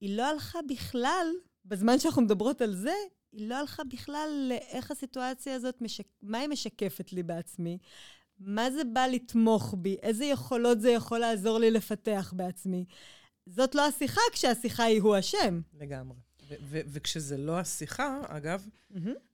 [0.00, 1.26] היא לא הלכה בכלל,
[1.64, 2.94] בזמן שאנחנו מדברות על זה,
[3.32, 6.06] היא לא הלכה בכלל לאיך הסיטואציה הזאת, משק...
[6.22, 7.78] מה היא משקפת לי בעצמי,
[8.44, 12.84] מה זה בא לתמוך בי, איזה יכולות זה יכול לעזור לי לפתח בעצמי.
[13.46, 15.60] זאת לא השיחה כשהשיחה היא הוא אשם.
[15.80, 16.16] לגמרי.
[16.70, 18.66] וכשזה לא השיחה, אגב,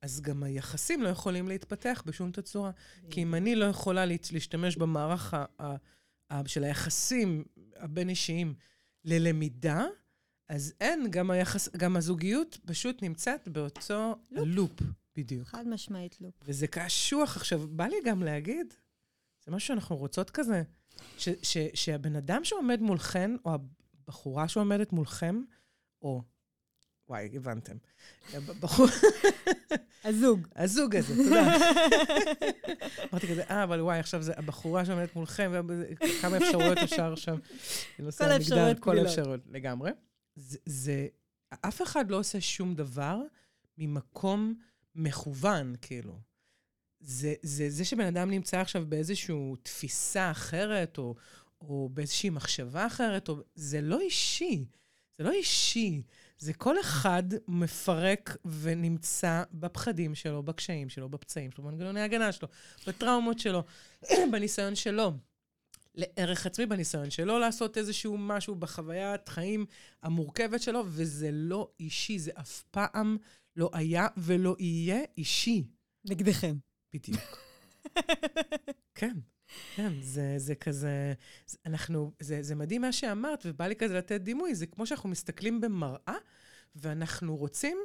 [0.03, 2.71] אז גם היחסים לא יכולים להתפתח בשום תצורה.
[3.11, 5.77] כי אם אני לא יכולה להשתמש במערך ה- ה-
[6.31, 7.44] ה- של היחסים
[7.77, 8.55] הבין-אישיים
[9.05, 9.87] ללמידה,
[10.49, 14.49] אז אין, גם, היחס, גם הזוגיות פשוט נמצאת באותו לופ.
[14.49, 14.71] לופ,
[15.16, 15.49] בדיוק.
[15.49, 16.29] חד משמעית לא.
[16.44, 17.37] וזה קשוח.
[17.37, 18.75] עכשיו, בא לי גם להגיד,
[19.49, 20.63] זה משהו שאנחנו רוצות כזה,
[21.19, 23.55] ש, ש, שהבן אדם שעומד מולכן, או
[24.05, 25.43] הבחורה שעומדת מולכם,
[26.03, 26.23] או...
[27.09, 27.77] וואי, הבנתם.
[28.33, 28.87] הבחור,
[30.05, 30.47] הזוג.
[30.57, 31.57] הזוג הזה, תודה.
[33.13, 35.53] אמרתי כזה, אה, אבל וואי, עכשיו זה הבחורה שעומדת מולכם,
[35.99, 37.39] וכמה אפשרויות אפשר עכשיו.
[38.19, 39.07] כל האפשרויות כל קבילות.
[39.07, 39.91] האפשרויות, לגמרי.
[40.37, 41.07] זה, זה,
[41.51, 43.19] אף אחד לא עושה שום דבר
[43.79, 44.55] ממקום
[44.95, 46.19] מכוון, כאילו.
[47.01, 51.15] זה, זה, זה שבן אדם נמצא עכשיו באיזושהי תפיסה אחרת, או,
[51.61, 54.65] או באיזושהי מחשבה אחרת, או, זה לא אישי.
[55.19, 56.03] זה לא אישי.
[56.39, 62.49] זה כל אחד מפרק ונמצא בפחדים שלו, בקשיים שלו, בפצעים שלו, במנגנוני ההגנה שלו,
[62.87, 63.63] בטראומות שלו,
[64.33, 65.13] בניסיון שלו.
[65.95, 69.67] לערך עצמי בניסיון שלו לעשות איזשהו משהו בחוויית חיים
[70.03, 73.17] המורכבת שלו, וזה לא אישי, זה אף פעם
[73.57, 75.65] לא היה ולא יהיה אישי.
[76.05, 76.57] נגדכם.
[76.92, 77.38] בדיוק.
[78.94, 79.16] כן,
[79.77, 81.12] כן, זה, זה כזה,
[81.46, 85.09] זה, אנחנו, זה, זה מדהים מה שאמרת, ובא לי כזה לתת דימוי, זה כמו שאנחנו
[85.09, 86.16] מסתכלים במראה,
[86.77, 87.79] ואנחנו רוצים,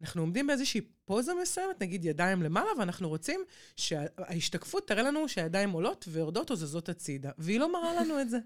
[0.00, 3.40] אנחנו עומדים באיזושהי פוזה מסוימת, נגיד ידיים למעלה, ואנחנו רוצים
[3.76, 8.38] שההשתקפות תראה לנו שהידיים עולות ויורדות או זזות הצידה, והיא לא מראה לנו את זה.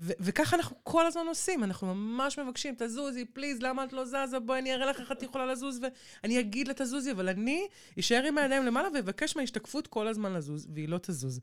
[0.00, 4.38] ו- וככה אנחנו כל הזמן עושים, אנחנו ממש מבקשים, תזוזי, פליז, למה את לא זזה?
[4.44, 5.80] בואי, אני אראה לך איך את יכולה לזוז,
[6.22, 10.66] ואני אגיד לה תזוזי, אבל אני אשאר עם הידיים למעלה ואבקש מההשתקפות כל הזמן לזוז,
[10.74, 11.40] והיא לא תזוז.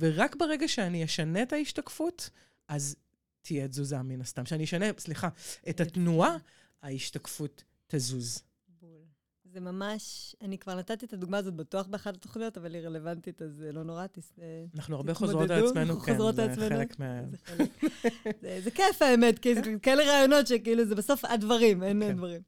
[0.00, 2.30] ורק ברגע שאני אשנה את ההשתקפות,
[2.68, 2.96] אז
[3.42, 4.46] תהיה תזוזה מן הסתם.
[4.46, 5.28] שאני אשנה, סליחה,
[5.68, 6.36] את התנועה,
[6.82, 8.42] ההשתקפות תזוז.
[9.54, 13.64] זה ממש, אני כבר נתתי את הדוגמה הזאת בטוח באחת התוכניות, אבל היא רלוונטית, אז
[13.72, 14.32] לא נורא, תס...
[14.74, 16.68] אנחנו הרבה חוזרות על עצמנו, כן, חוזרות זה עצמנו.
[16.68, 17.22] חלק מה...
[17.30, 17.70] זה חלק.
[18.40, 22.16] זה, זה כיף האמת, כי זה כאלה רעיונות שכאילו זה בסוף הדברים, אין כן.
[22.16, 22.42] דברים.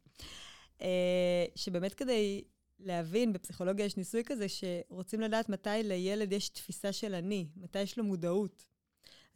[0.82, 2.44] אה, שבאמת כדי
[2.80, 7.98] להבין, בפסיכולוגיה יש ניסוי כזה, שרוצים לדעת מתי לילד יש תפיסה של אני, מתי יש
[7.98, 8.64] לו מודעות.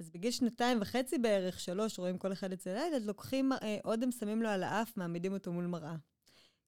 [0.00, 4.42] אז בגיל שנתיים וחצי בערך, שלוש, רואים כל אחד אצל הילד, לוקחים אה, אודם, שמים
[4.42, 5.96] לו על האף, מעמידים אותו מול מראה.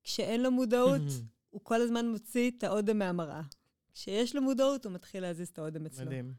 [0.05, 1.03] כשאין לו מודעות,
[1.51, 3.43] הוא כל הזמן מוציא את האודם מהמראה.
[3.95, 6.07] כשיש לו מודעות, הוא מתחיל להזיז את האודם אצלו.
[6.07, 6.35] מדהים.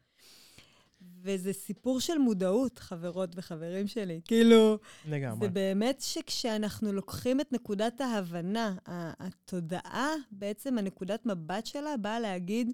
[1.22, 4.22] וזה סיפור של מודעות, חברות וחברים שלי.
[4.26, 5.48] כאילו, לגמרי.
[5.48, 12.72] זה באמת שכשאנחנו לוקחים את נקודת ההבנה, התודעה, בעצם הנקודת מבט שלה באה להגיד,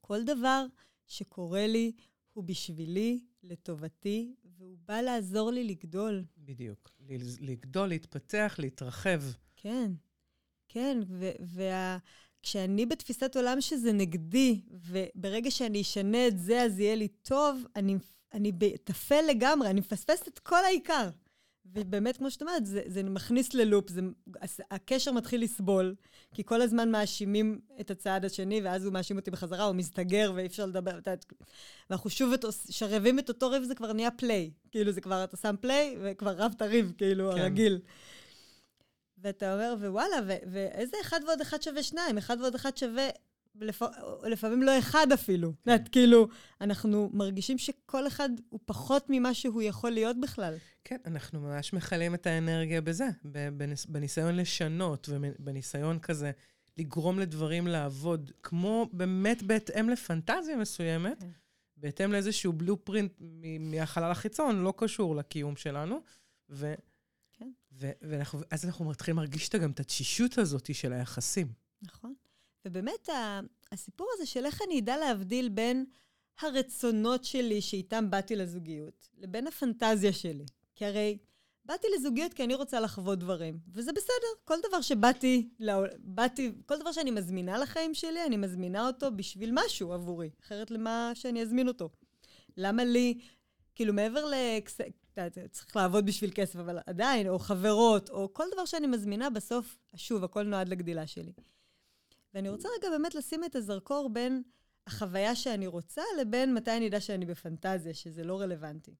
[0.00, 0.64] כל דבר
[1.06, 1.92] שקורה לי
[2.32, 6.24] הוא בשבילי, לטובתי, והוא בא לעזור לי לגדול.
[6.38, 6.90] בדיוק.
[7.40, 9.22] לגדול, להתפתח, להתרחב.
[9.62, 9.92] כן,
[10.68, 11.98] כן, ו- וה...
[12.86, 17.96] בתפיסת עולם שזה נגדי, וברגע שאני אשנה את זה, אז יהיה לי טוב, אני,
[18.34, 21.08] אני בטפל לגמרי, אני מפספסת את כל העיקר.
[21.74, 24.00] ובאמת, כמו שאת אומרת, זה, זה מכניס ללופ, זה,
[24.70, 25.94] הקשר מתחיל לסבול,
[26.34, 30.46] כי כל הזמן מאשימים את הצעד השני, ואז הוא מאשים אותי בחזרה, הוא מסתגר ואי
[30.46, 30.98] אפשר לדבר.
[31.90, 34.50] ואנחנו שוב את, שרבים את אותו ריב, זה כבר נהיה פליי.
[34.70, 37.40] כאילו, זה כבר, אתה שם פליי, וכבר רב את הריב, כאילו, כן.
[37.40, 37.80] הרגיל.
[39.20, 42.18] ואתה אומר, ווואלה, ואיזה אחד ועוד אחד שווה שניים?
[42.18, 43.08] אחד ועוד אחד שווה
[43.54, 43.82] לפ...
[44.30, 45.50] לפעמים לא אחד אפילו.
[45.50, 46.28] את יודעת, כאילו,
[46.60, 50.54] אנחנו מרגישים שכל אחד הוא פחות ממה שהוא יכול להיות בכלל.
[50.84, 53.08] כן, אנחנו ממש מכלים את האנרגיה בזה,
[53.52, 53.86] בניס...
[53.86, 56.30] בניסיון לשנות ובניסיון כזה
[56.78, 61.28] לגרום לדברים לעבוד, כמו באמת בהתאם לפנטזיה מסוימת, כן.
[61.76, 63.12] בהתאם לאיזשהו בלופרינט
[63.60, 66.00] מהחלל החיצון, לא קשור לקיום שלנו.
[66.50, 66.74] ו...
[67.72, 71.52] ואז אנחנו מתחילים להרגיש גם את התשישות הזאת של היחסים.
[71.82, 72.14] נכון.
[72.64, 73.08] ובאמת,
[73.72, 75.84] הסיפור הזה של איך אני אדע להבדיל בין
[76.40, 80.46] הרצונות שלי שאיתם באתי לזוגיות, לבין הפנטזיה שלי.
[80.74, 81.18] כי הרי
[81.64, 84.26] באתי לזוגיות כי אני רוצה לחוות דברים, וזה בסדר.
[84.44, 89.50] כל דבר שבאתי, לא, באתי, כל דבר שאני מזמינה לחיים שלי, אני מזמינה אותו בשביל
[89.54, 91.90] משהו עבורי, אחרת למה שאני אזמין אותו.
[92.56, 93.18] למה לי,
[93.74, 94.24] כאילו מעבר.
[95.50, 100.24] צריך לעבוד בשביל כסף, אבל עדיין, או חברות, או כל דבר שאני מזמינה, בסוף, שוב,
[100.24, 101.32] הכל נועד לגדילה שלי.
[102.34, 104.42] ואני רוצה רגע באמת לשים את הזרקור בין
[104.86, 108.94] החוויה שאני רוצה לבין מתי אני אדע שאני בפנטזיה, שזה לא רלוונטי.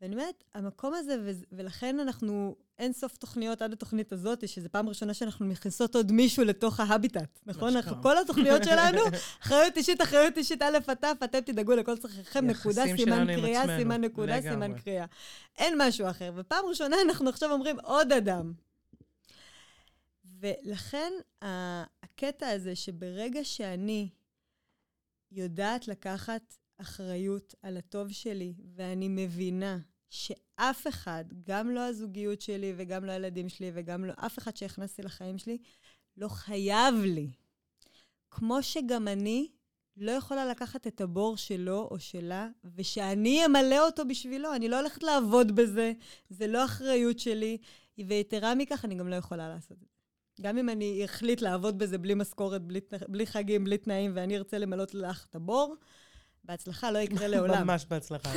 [0.00, 5.14] ואני אומרת, המקום הזה, ולכן אנחנו, אין סוף תוכניות עד התוכנית הזאת, שזו פעם ראשונה
[5.14, 7.76] שאנחנו מכניסות עוד מישהו לתוך ההביטט, נכון?
[7.76, 9.00] אנחנו, כל התוכניות שלנו,
[9.42, 14.00] אחריות אישית, אחריות אישית, א' עד ת', אתם תדאגו לכל צרכיכם, נקודה, סימן קריאה, סימן
[14.00, 14.50] נקודה, לגמרי.
[14.50, 15.06] סימן קריאה.
[15.58, 16.32] אין משהו אחר.
[16.36, 18.52] ופעם ראשונה אנחנו עכשיו אומרים עוד אדם.
[20.40, 21.12] ולכן
[22.02, 24.08] הקטע הזה שברגע שאני
[25.32, 29.78] יודעת לקחת אחריות על הטוב שלי, ואני מבינה
[30.10, 35.02] שאף אחד, גם לא הזוגיות שלי וגם לא הילדים שלי וגם לא אף אחד שהכנסתי
[35.02, 35.58] לחיים שלי,
[36.16, 37.30] לא חייב לי.
[38.30, 39.48] כמו שגם אני
[39.96, 44.54] לא יכולה לקחת את הבור שלו או שלה, ושאני אמלא אותו בשבילו.
[44.54, 45.92] אני לא הולכת לעבוד בזה,
[46.30, 47.58] זה לא אחריות שלי,
[47.98, 49.96] ויתרה מכך, אני גם לא יכולה לעשות את זה.
[50.40, 54.58] גם אם אני אחליט לעבוד בזה בלי משכורת, בלי, בלי חגים, בלי תנאים, ואני ארצה
[54.58, 55.76] למלות לך את הבור,
[56.46, 57.66] בהצלחה לא יקרה לעולם.
[57.66, 58.32] ממש בהצלחה.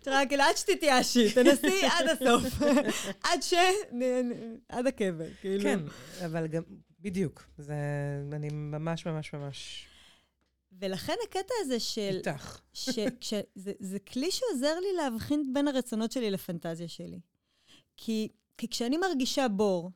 [0.00, 2.62] תראה, כאילו, עד שתתייאשי, תנסי עד הסוף.
[3.22, 3.54] עד ש...
[4.68, 5.62] עד הקבר, כאילו.
[5.62, 5.78] כן,
[6.24, 6.62] אבל גם,
[7.00, 7.42] בדיוק.
[7.58, 7.74] זה,
[8.32, 9.86] אני ממש ממש ממש...
[10.78, 12.20] ולכן הקטע הזה של...
[12.26, 12.60] איתך.
[13.80, 17.20] זה כלי שעוזר לי להבחין בין הרצונות שלי לפנטזיה שלי.
[17.96, 19.90] כי, כי כשאני מרגישה בור,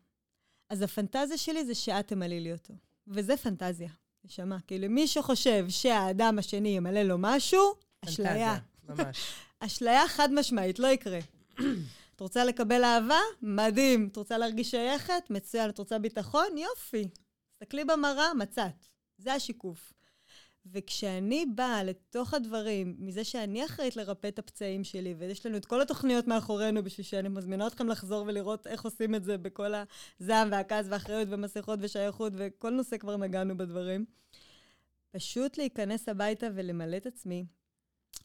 [0.68, 2.74] אז הפנטזיה שלי זה שאת תמלאי לי אותו.
[3.06, 3.90] וזה פנטזיה,
[4.24, 4.58] נשמה.
[4.66, 8.58] כאילו, מי שחושב שהאדם השני ימלא לו משהו, אשליה.
[8.88, 9.32] ממש.
[9.60, 11.18] אשליה חד משמעית, לא יקרה.
[12.16, 13.20] את רוצה לקבל אהבה?
[13.42, 14.08] מדהים.
[14.12, 15.22] את רוצה להרגיש שייכת?
[15.30, 15.70] מצוין.
[15.70, 16.58] את רוצה ביטחון?
[16.58, 17.08] יופי.
[17.52, 18.86] תסתכלי במראה, מצאת.
[19.18, 19.92] זה השיקוף.
[20.66, 25.82] וכשאני באה לתוך הדברים, מזה שאני אחראית לרפא את הפצעים שלי, ויש לנו את כל
[25.82, 29.72] התוכניות מאחורינו בשביל שאני מזמינה אתכם לחזור ולראות איך עושים את זה בכל
[30.20, 34.04] הזעם והכעס והאחריות ומסכות ושייכות, וכל נושא כבר נגענו בדברים.
[35.10, 37.44] פשוט להיכנס הביתה ולמלא את עצמי,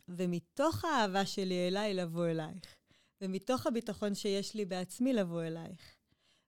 [0.08, 2.76] ומתוך האהבה שלי אליי לבוא אלייך,
[3.21, 5.95] ומתוך הביטחון שיש לי בעצמי לבוא אלייך,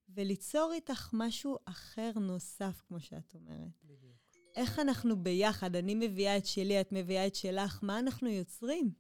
[0.10, 3.84] וליצור איתך משהו אחר נוסף, כמו שאת אומרת.
[3.84, 4.17] בדיוק.
[4.58, 8.92] איך אנחנו ביחד, אני מביאה את שלי, את מביאה את שלך, מה אנחנו יוצרים?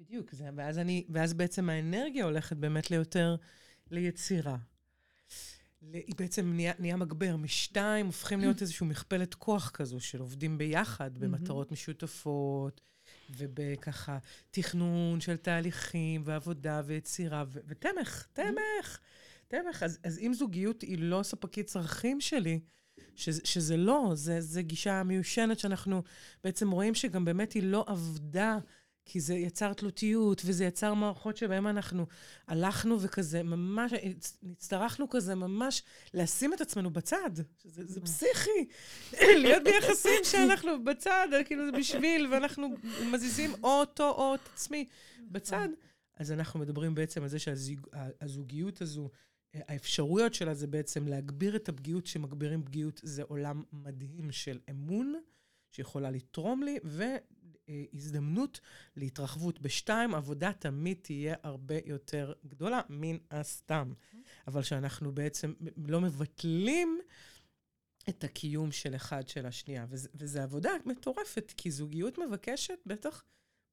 [0.00, 3.36] בדיוק, זה, ואז, אני, ואז בעצם האנרגיה הולכת באמת ליותר
[3.90, 4.56] ליצירה.
[5.92, 7.36] היא בעצם נהיה, נהיה מגבר.
[7.36, 12.80] משתיים הופכים להיות איזושהי מכפלת כוח כזו של עובדים ביחד במטרות משותפות,
[13.30, 14.18] ובככה
[14.50, 18.98] תכנון של תהליכים ועבודה ויצירה, ו- ותמך, תמך,
[19.48, 19.82] תמך.
[19.82, 22.60] אז, אז אם זוגיות היא לא ספקית צרכים שלי,
[23.16, 26.02] שזה, שזה לא, זה, זה גישה מיושנת שאנחנו
[26.44, 28.58] בעצם רואים שגם באמת היא לא עבדה,
[29.04, 32.06] כי זה יצר תלותיות, וזה יצר מערכות שבהן אנחנו
[32.48, 33.92] הלכנו וכזה, ממש,
[34.52, 35.82] הצטרכנו כזה ממש
[36.14, 37.30] לשים את עצמנו בצד.
[37.64, 38.66] זה, זה פסיכי,
[39.20, 42.68] להיות ביחסים שאנחנו בצד, כאילו זה בשביל, ואנחנו
[43.12, 44.88] מזיזים או אותו או את עצמי
[45.20, 45.68] בצד.
[46.16, 49.10] אז אנחנו מדברים בעצם על זה שהזוגיות הזו,
[49.54, 55.20] האפשרויות שלה זה בעצם להגביר את הפגיעות, שמגבירים פגיעות זה עולם מדהים של אמון,
[55.70, 56.78] שיכולה לתרום לי,
[57.68, 58.60] והזדמנות
[58.96, 59.60] להתרחבות.
[59.60, 63.92] בשתיים, עבודה תמיד תהיה הרבה יותר גדולה, מן הסתם.
[64.46, 67.00] אבל שאנחנו בעצם לא מבטלים
[68.08, 69.86] את הקיום של אחד של השנייה.
[69.90, 73.24] וזו עבודה מטורפת, כי זוגיות מבקשת, בטח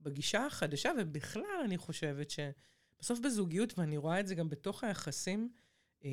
[0.01, 5.49] בגישה החדשה, ובכלל אני חושבת שבסוף בזוגיות, ואני רואה את זה גם בתוך היחסים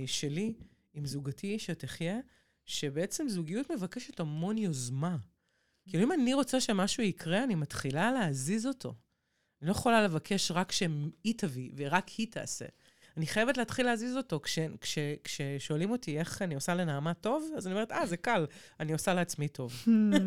[0.07, 0.55] שלי
[0.95, 2.19] עם זוגתי שתחיה,
[2.65, 5.17] שבעצם זוגיות מבקשת המון יוזמה.
[5.89, 8.95] כאילו, אם אני רוצה שמשהו יקרה, אני מתחילה להזיז אותו.
[9.61, 12.65] אני לא יכולה לבקש רק שהיא תביא ורק היא תעשה.
[13.17, 14.41] אני חייבת להתחיל להזיז אותו.
[14.43, 18.47] כש, כש, כששואלים אותי איך אני עושה לנעמה טוב, אז אני אומרת, אה, זה קל,
[18.81, 19.73] אני עושה לעצמי טוב.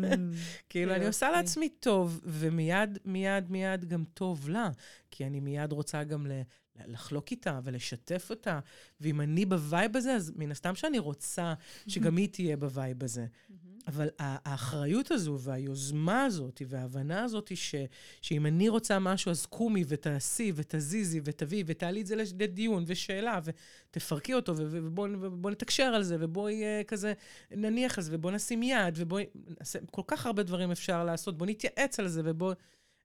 [0.70, 4.70] כאילו, אני עושה לעצמי טוב, ומיד, מיד, מיד גם טוב לה,
[5.10, 6.26] כי אני מיד רוצה גם.
[6.86, 8.60] לחלוק איתה ולשתף אותה.
[9.00, 11.54] ואם אני בווייב הזה, אז מן הסתם שאני רוצה
[11.88, 13.26] שגם היא תהיה בווייב הזה.
[13.88, 17.74] אבל האחריות הזו והיוזמה הזאת וההבנה הזאת ש,
[18.22, 24.34] שאם אני רוצה משהו, אז קומי ותעשי ותזיזי ותביאי ותעלי את זה לדיון ושאלה ותפרקי
[24.34, 27.12] אותו ובואו נתקשר על זה ובואי כזה
[27.50, 29.24] נניח על זה ובואו נשים יד ובואי...
[29.90, 32.52] כל כך הרבה דברים אפשר לעשות, בואו נתייעץ על זה ובואו...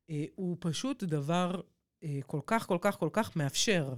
[0.10, 1.62] אה, הוא פשוט דבר
[2.26, 3.94] כל כך, כל כך, כל כך מאפשר.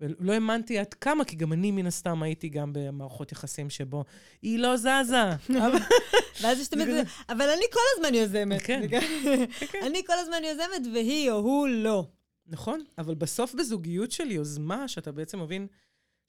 [0.00, 4.04] ולא האמנתי עד כמה, כי גם אני, מן הסתם, הייתי גם במערכות יחסים שבו
[4.42, 5.16] היא לא זזה.
[6.42, 6.88] ואז יש תמיד,
[7.28, 8.62] אבל אני כל הזמן יוזמת.
[8.62, 8.88] כן.
[9.72, 9.80] כן.
[9.86, 12.06] אני כל הזמן יוזמת, והיא או הוא לא.
[12.46, 15.66] נכון, אבל בסוף בזוגיות של יוזמה, שאתה בעצם מבין,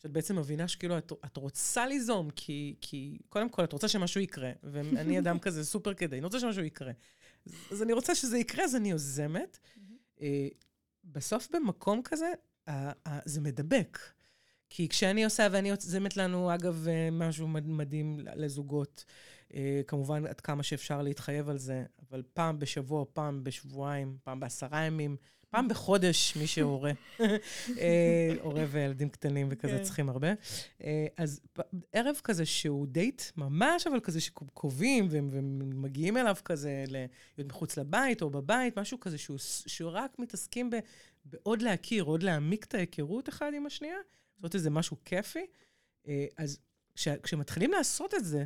[0.01, 4.21] שאת בעצם מבינה שכאילו את, את רוצה ליזום, כי, כי קודם כל את רוצה שמשהו
[4.21, 6.91] יקרה, ואני אדם כזה סופר כדי, אני רוצה שמשהו יקרה.
[7.45, 9.60] אז, אז אני רוצה שזה יקרה, אז אני יוזמת.
[11.04, 12.32] בסוף במקום כזה,
[13.26, 14.00] זה מדבק.
[14.74, 19.06] כי כשאני עושה, ואני יוזמת לנו, אגב, אה, משהו מדהים לזוגות,
[19.54, 24.82] אה, כמובן, עד כמה שאפשר להתחייב על זה, אבל פעם בשבוע, פעם בשבועיים, פעם בעשרה
[24.82, 25.18] ימים,
[25.52, 26.92] פעם בחודש, מי שהורה,
[27.78, 29.84] אה, הורה וילדים קטנים וכזה כן.
[29.84, 30.28] צריכים הרבה.
[31.18, 31.42] אז
[31.94, 38.30] ערב כזה שהוא דייט ממש, אבל כזה שקובעים ומגיעים אליו כזה להיות מחוץ לבית או
[38.30, 39.38] בבית, משהו כזה שהוא,
[39.68, 40.76] שהוא רק מתעסקים ב...
[41.26, 43.98] בעוד להכיר, עוד להעמיק את ההיכרות אחד עם השנייה,
[44.38, 45.46] לעשות איזה משהו כיפי.
[46.08, 46.60] אה, אז
[46.96, 48.46] כש, כשמתחילים לעשות את זה,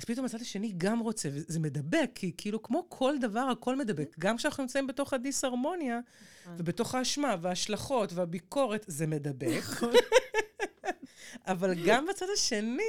[0.00, 4.16] אז פתאום הצד השני גם רוצה, וזה מדבק, כי כאילו כמו כל דבר, הכל מדבק.
[4.18, 6.00] גם כשאנחנו נמצאים בתוך הדיסהרמוניה,
[6.42, 6.54] נכון.
[6.58, 9.58] ובתוך האשמה, וההשלכות, והביקורת, זה מדבק.
[9.58, 9.92] נכון.
[11.52, 12.82] אבל גם בצד השני,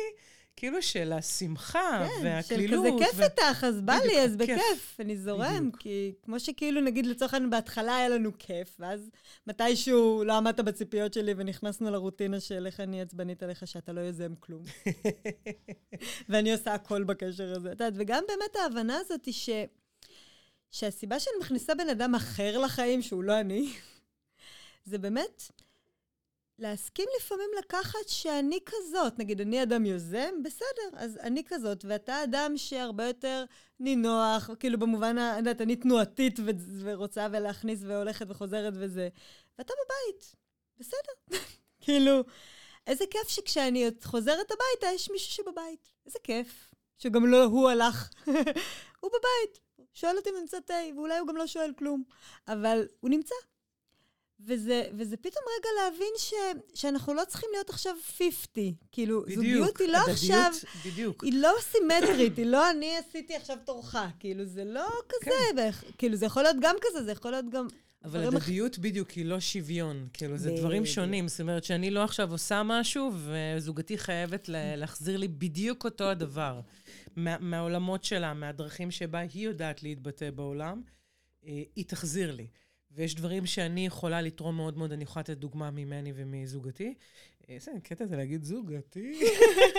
[0.56, 2.86] כאילו של השמחה כן, והקלילות.
[2.86, 5.58] כן, של כזה כיף איתך, אז בא לי, אז בכיף, אני זורם.
[5.58, 5.78] בדיוק.
[5.80, 9.10] כי כמו שכאילו, נגיד, לצורך העניין, בהתחלה היה לנו כיף, ואז
[9.48, 14.36] מתישהו לא עמדת בציפיות שלי ונכנסנו לרוטינה של איך אני עצבנית עליך שאתה לא יוזם
[14.40, 14.64] כלום.
[16.30, 17.72] ואני עושה הכל בקשר הזה.
[17.72, 19.50] את יודעת, וגם באמת ההבנה הזאת היא ש...
[20.72, 23.74] שהסיבה שאני מכניסה בן אדם אחר לחיים, שהוא לא אני,
[24.86, 25.44] זה באמת...
[26.62, 29.19] להסכים לפעמים לקחת שאני כזאת.
[29.19, 33.45] נגיד, אני אדם יוזם, בסדר, אז אני כזאת, ואתה אדם שהרבה יותר
[33.80, 39.10] נינוח, כאילו במובן, אני יודעת, אני תנועתית ו- ורוצה ולהכניס והולכת וחוזרת וזה,
[39.58, 40.36] ואתה בבית,
[40.80, 41.38] בסדר.
[41.84, 42.24] כאילו,
[42.88, 45.91] איזה כיף שכשאני חוזרת הביתה, יש מישהו שבבית.
[46.06, 46.71] איזה כיף.
[46.97, 48.10] שגם לא הוא הלך.
[49.02, 49.60] הוא בבית.
[49.93, 52.04] שואל אותי אם נמצא תה, ואולי הוא גם לא שואל כלום.
[52.47, 53.36] אבל הוא נמצא.
[54.46, 56.34] וזה, וזה פתאום רגע להבין ש,
[56.74, 58.74] שאנחנו לא צריכים להיות עכשיו 50.
[58.92, 60.52] כאילו, בדיוק, זוגיות היא לא הדדיות, עכשיו...
[60.86, 61.24] בדיוק.
[61.24, 63.96] היא לא סימטרית, היא לא אני עשיתי עכשיו תורך.
[64.20, 65.32] כאילו, זה לא כזה.
[65.32, 65.56] כן.
[65.56, 67.68] בערך, כאילו, זה יכול להיות גם כזה, זה יכול להיות גם...
[68.04, 68.80] אבל הדדיות אח...
[68.80, 70.08] בדיוק היא לא שוויון.
[70.14, 71.28] כאילו, זה דברים שונים.
[71.28, 76.60] זאת אומרת שאני לא עכשיו עושה משהו, וזוגתי חייבת להחזיר לי בדיוק אותו הדבר.
[77.16, 80.82] מה, מהעולמות שלה, מהדרכים שבה היא יודעת להתבטא בעולם,
[81.46, 82.48] אה, היא תחזיר לי.
[82.96, 86.94] ויש דברים שאני יכולה לתרום מאוד מאוד, אני יכולה לתת דוגמה ממני ומזוגתי.
[87.56, 89.20] איזה קטע זה להגיד זוגתי.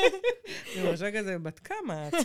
[0.77, 2.15] אני מרשה כזה, בת כמה את?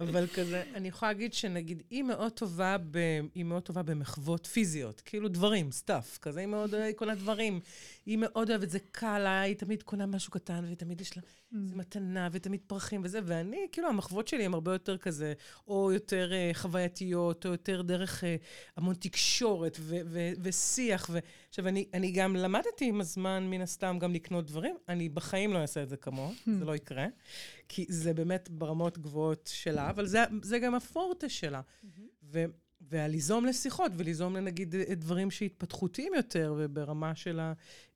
[0.00, 2.98] אבל כזה, אני יכולה להגיד שנגיד, היא מאוד טובה, ב,
[3.34, 7.60] היא מאוד טובה במחוות פיזיות, כאילו דברים, stuff, כזה, היא מאוד אוהבת כל הדברים.
[8.06, 11.56] היא מאוד אוהבת, זה קל לה, היא תמיד קונה משהו קטן, ותמיד יש לה mm.
[11.64, 15.32] איזה מתנה, ותמיד פרחים וזה, ואני, כאילו, המחוות שלי הן הרבה יותר כזה,
[15.68, 18.26] או יותר uh, חווייתיות, או יותר דרך uh,
[18.76, 19.78] המון תקשורת
[20.42, 21.10] ושיח.
[21.48, 24.76] עכשיו, אני, אני גם למדתי עם הזמן, מן הסתם, גם לקנות דברים.
[24.88, 27.06] אני בחיים לא אעשה את זה כמוהו, זה לא יקרה.
[27.68, 31.60] כי זה באמת ברמות גבוהות שלה, אבל זה, זה גם הפורטה שלה.
[32.22, 32.44] ו,
[32.80, 37.40] והליזום לשיחות, וליזום לנגיד דברים שהתפתחותיים יותר, וברמה של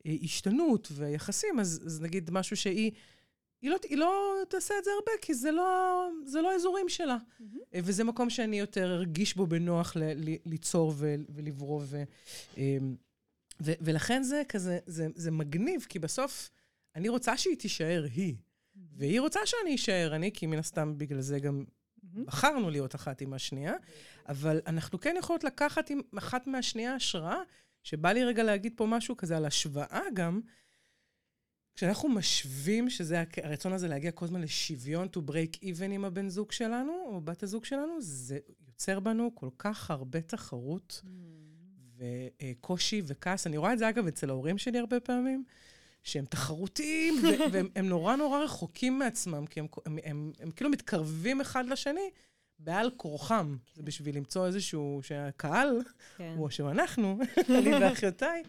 [0.04, 2.92] ההשתנות ויחסים, אז, אז נגיד משהו שהיא...
[3.62, 7.16] היא לא, היא לא תעשה את זה הרבה, כי זה לא, זה לא האזורים שלה.
[7.16, 7.44] Mm-hmm.
[7.74, 11.82] וזה מקום שאני יותר ארגיש בו בנוח ל, ל, ליצור ו, ולברוא.
[11.84, 12.02] ו,
[12.56, 12.96] אמ,
[13.60, 16.50] ו, ולכן זה כזה, זה, זה מגניב, כי בסוף
[16.94, 18.34] אני רוצה שהיא תישאר היא.
[18.92, 21.64] והיא רוצה שאני אשאר, אני, כי מן הסתם בגלל זה גם
[22.24, 23.74] בחרנו להיות אחת עם השנייה,
[24.28, 27.38] אבל אנחנו כן יכולות לקחת עם אחת מהשנייה השראה,
[27.82, 30.40] שבא לי רגע להגיד פה משהו כזה על השוואה גם.
[31.74, 36.52] כשאנחנו משווים, שזה הרצון הזה להגיע כל הזמן לשוויון, to break even עם הבן זוג
[36.52, 38.38] שלנו, או בת הזוג שלנו, זה
[38.68, 41.08] יוצר בנו כל כך הרבה תחרות mm.
[41.98, 43.46] וקושי וכעס.
[43.46, 45.44] אני רואה את זה, אגב, אצל ההורים שלי הרבה פעמים.
[46.02, 47.14] שהם תחרותיים,
[47.52, 52.10] והם נורא נורא רחוקים מעצמם, כי הם, הם, הם, הם כאילו מתקרבים אחד לשני
[52.58, 53.56] בעל כורחם.
[53.56, 53.72] כן.
[53.74, 55.80] זה בשביל למצוא איזשהו, שהקהל,
[56.16, 56.34] כן.
[56.38, 57.18] או שאנחנו,
[57.58, 58.42] אני ואחיותיי,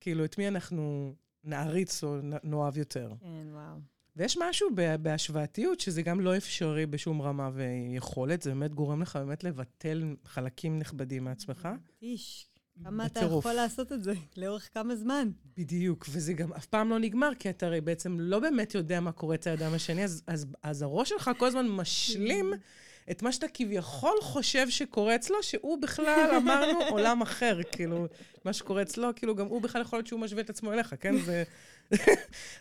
[0.00, 1.14] כאילו, את מי אנחנו
[1.44, 3.12] נעריץ או נאהב יותר.
[3.20, 3.76] כן, וואו.
[4.16, 4.68] ויש משהו
[5.02, 10.78] בהשוואתיות שזה גם לא אפשרי בשום רמה ויכולת, זה באמת גורם לך באמת לבטל חלקים
[10.78, 11.68] נכבדים מעצמך.
[12.02, 12.48] איש,
[12.84, 14.12] כמה אתה יכול לעשות את זה?
[14.36, 15.30] לאורך כמה זמן?
[15.56, 19.12] בדיוק, וזה גם אף פעם לא נגמר, כי אתה הרי בעצם לא באמת יודע מה
[19.12, 22.52] קורה אצל האדם השני, אז, אז, אז הראש שלך כל הזמן משלים
[23.10, 28.06] את מה שאתה כביכול חושב שקורה אצלו, שהוא בכלל, אמרנו, עולם אחר, כאילו,
[28.44, 31.14] מה שקורה אצלו, כאילו, גם הוא בכלל יכול להיות שהוא משווה את עצמו אליך, כן?
[31.18, 31.44] זה...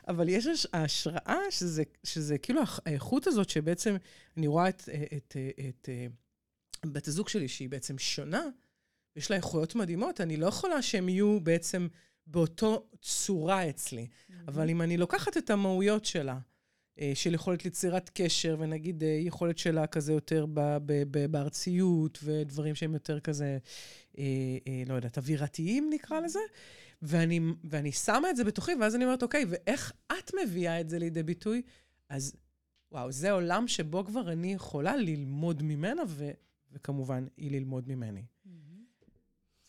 [0.07, 3.95] אבל יש ההשראה, שזה, שזה כאילו האיכות הזאת, שבעצם
[4.37, 5.37] אני רואה את, את, את,
[5.69, 5.89] את,
[6.85, 8.41] את בת הזוג שלי, שהיא בעצם שונה,
[9.15, 11.87] יש לה איכויות מדהימות, אני לא יכולה שהם יהיו בעצם
[12.27, 14.07] באותו צורה אצלי.
[14.07, 14.33] Mm-hmm.
[14.47, 16.39] אבל אם אני לוקחת את המהויות שלה,
[16.99, 22.19] אה, של יכולת ליצירת קשר, ונגיד אה, יכולת שלה כזה יותר ב- ב- ב- בארציות,
[22.23, 23.57] ודברים שהם יותר כזה,
[24.17, 24.23] אה,
[24.67, 26.39] אה, לא יודעת, אווירתיים נקרא לזה,
[27.01, 30.99] ואני, ואני שמה את זה בתוכי, ואז אני אומרת, אוקיי, ואיך את מביאה את זה
[30.99, 31.61] לידי ביטוי?
[32.09, 32.35] אז
[32.91, 36.31] וואו, זה עולם שבו כבר אני יכולה ללמוד ממנה, ו,
[36.71, 38.23] וכמובן, היא ללמוד ממני.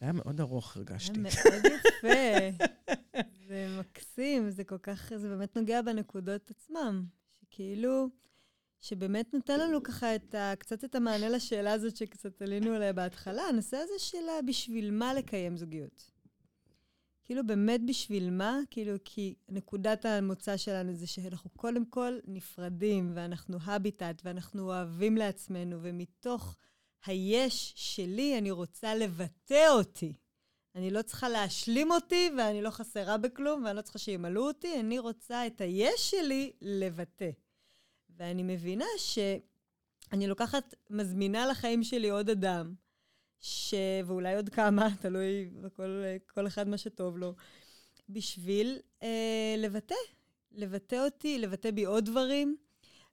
[0.00, 1.14] זה היה מאוד ארוך, הרגשתי.
[1.14, 2.64] זה מאוד יפה.
[3.48, 7.04] זה מקסים, זה כל כך, זה באמת נוגע בנקודות עצמם.
[7.40, 8.08] שכאילו,
[8.80, 13.42] שבאמת נותן לנו ככה את ה, קצת את המענה לשאלה הזאת שקצת עלינו עליה בהתחלה,
[13.42, 16.10] הנושא הזה של בשביל מה לקיים זוגיות.
[17.24, 18.58] כאילו, באמת בשביל מה?
[18.70, 25.78] כאילו, כי נקודת המוצא שלנו זה שאנחנו קודם כל נפרדים, ואנחנו הביטט, ואנחנו אוהבים לעצמנו,
[25.82, 26.56] ומתוך
[27.06, 30.12] היש שלי, אני רוצה לבטא אותי.
[30.74, 34.98] אני לא צריכה להשלים אותי, ואני לא חסרה בכלום, ואני לא צריכה שימלאו אותי, אני
[34.98, 37.30] רוצה את היש שלי לבטא.
[38.16, 42.74] ואני מבינה שאני לוקחת, מזמינה לחיים שלי עוד אדם,
[43.40, 43.74] ש...
[44.06, 47.34] ואולי עוד כמה, תלוי בכל אחד מה שטוב לו,
[48.08, 49.94] בשביל אה, לבטא.
[50.52, 52.56] לבטא אותי, לבטא בי עוד דברים,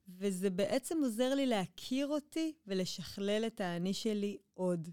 [0.08, 4.90] וזה בעצם עוזר לי להכיר אותי ולשכלל את האני שלי עוד.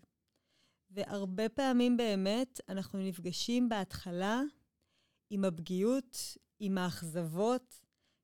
[0.90, 4.42] והרבה פעמים באמת אנחנו נפגשים בהתחלה
[5.30, 7.80] עם הפגיעות, עם האכזבות,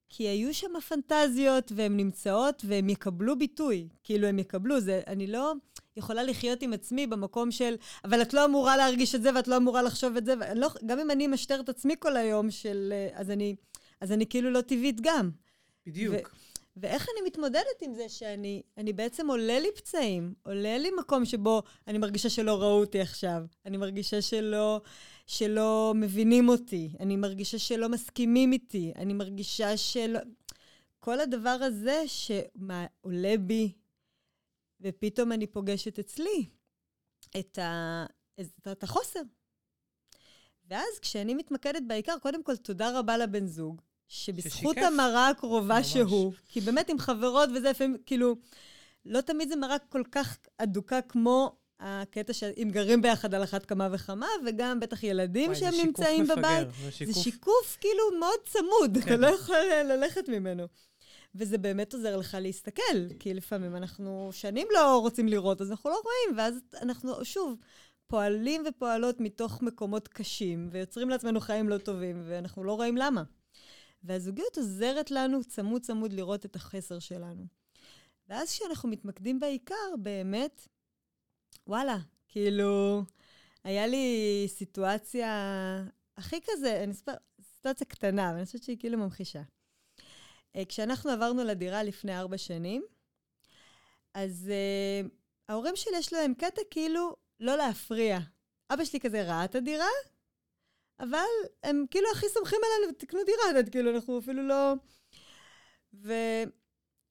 [0.09, 3.89] כי היו שם פנטזיות והן נמצאות והן יקבלו ביטוי.
[4.05, 4.81] כאילו, הן יקבלו.
[4.81, 5.53] זה, אני לא
[5.97, 7.75] יכולה לחיות עם עצמי במקום של,
[8.05, 10.35] אבל את לא אמורה להרגיש את זה ואת לא אמורה לחשוב את זה.
[10.55, 12.93] לא, גם אם אני משטר את עצמי כל היום של...
[13.15, 13.57] אז אני,
[14.01, 15.31] אז אני כאילו לא טבעית גם.
[15.87, 16.15] בדיוק.
[16.15, 21.25] ו- ואיך אני מתמודדת עם זה שאני אני בעצם עולה לי פצעים, עולה לי מקום
[21.25, 24.81] שבו אני מרגישה שלא ראו אותי עכשיו, אני מרגישה שלא,
[25.27, 30.21] שלא מבינים אותי, אני מרגישה שלא מסכימים איתי, אני מרגישה שלא...
[30.99, 33.73] כל הדבר הזה שעולה בי,
[34.81, 36.49] ופתאום אני פוגשת אצלי
[37.39, 38.07] את, ה,
[38.41, 39.21] את, את החוסר.
[40.69, 45.93] ואז כשאני מתמקדת בעיקר, קודם כל, תודה רבה לבן זוג, שבזכות המראה הקרובה ממש.
[45.93, 48.37] שהוא, כי באמת עם חברות וזה לפעמים, כאילו,
[49.05, 53.89] לא תמיד זה מראה כל כך אדוקה כמו הקטע שאם גרים ביחד על אחת כמה
[53.93, 56.69] וכמה, וגם בטח ילדים וואי, שהם נמצאים מפגר, בבית.
[56.85, 59.15] זה שיקוף זה שיקוף כאילו מאוד צמוד, כן.
[59.15, 60.67] אתה לא יכול ללכת ממנו.
[61.35, 62.83] וזה באמת עוזר לך להסתכל,
[63.19, 67.57] כי לפעמים אנחנו שנים לא רוצים לראות, אז אנחנו לא רואים, ואז אנחנו, שוב,
[68.07, 73.23] פועלים ופועלות מתוך מקומות קשים, ויוצרים לעצמנו חיים לא טובים, ואנחנו לא רואים למה.
[74.07, 77.47] והזוגיות עוזרת לנו צמוד צמוד לראות את החסר שלנו.
[78.29, 80.69] ואז כשאנחנו מתמקדים בעיקר, באמת,
[81.67, 81.99] וואלה,
[82.29, 83.03] כאילו,
[83.65, 85.31] היה לי סיטואציה
[86.17, 87.13] הכי כזה, אני אספר,
[87.55, 89.43] סיטואציה קטנה, אבל אני חושבת שהיא כאילו ממחישה.
[90.57, 92.83] אה, כשאנחנו עברנו לדירה לפני ארבע שנים,
[94.15, 94.51] אז
[95.05, 95.09] uh,
[95.49, 98.19] ההורים שלי יש להם קטע כאילו לא להפריע.
[98.71, 99.89] אבא שלי כזה ראה את הדירה,
[101.01, 101.27] אבל
[101.63, 104.73] הם כאילו הכי סומכים עלינו, תקנו דירה, יודעת, כאילו, אנחנו אפילו לא...
[105.95, 106.13] ו...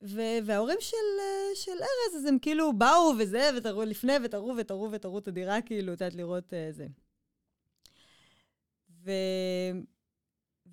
[0.01, 0.21] ו...
[0.45, 0.95] וההורים של,
[1.55, 5.93] של ארז, אז הם כאילו באו וזה, ותראו לפני, ותראו ותראו ותראו את הדירה, כאילו,
[5.93, 6.87] את יודעת, לראות uh, זה.
[9.03, 9.11] ו...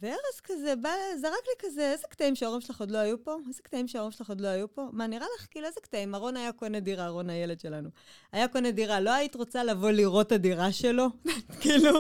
[0.02, 0.90] וארז כזה בא,
[1.20, 3.36] זרק לי כזה, איזה קטעים שההורים שלך עוד לא היו פה?
[3.48, 4.88] איזה קטעים שההורים שלך עוד לא היו פה?
[4.92, 6.14] מה, נראה לך, כאילו, איזה קטעים?
[6.14, 7.88] אהרון היה קונה דירה, אהרון הילד שלנו.
[8.32, 11.06] היה קונה דירה, לא היית רוצה לבוא לראות את הדירה שלו?
[11.60, 11.90] כאילו...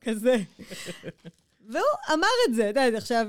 [0.00, 0.36] כזה.
[1.60, 3.26] והוא אמר את זה, אתה יודע, עכשיו,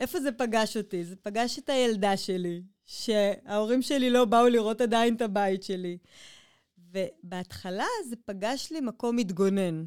[0.00, 1.04] איפה זה פגש אותי?
[1.04, 5.98] זה פגש את הילדה שלי, שההורים שלי לא באו לראות עדיין את הבית שלי.
[6.78, 9.84] ובהתחלה זה פגש לי מקום מתגונן.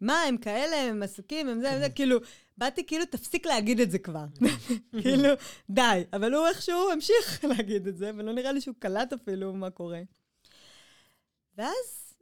[0.00, 2.18] מה, הם כאלה, הם עסוקים, הם זה, הם זה, כאילו,
[2.58, 4.24] באתי כאילו, תפסיק להגיד את זה כבר.
[5.02, 5.28] כאילו,
[5.70, 6.02] די.
[6.12, 10.00] אבל הוא איכשהו המשיך להגיד את זה, ולא נראה לי שהוא קלט אפילו מה קורה.
[11.56, 12.14] ואז,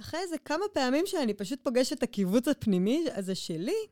[0.00, 3.86] אחרי איזה כמה פעמים שאני פשוט פוגשת את הקיבוץ הפנימי הזה שלי,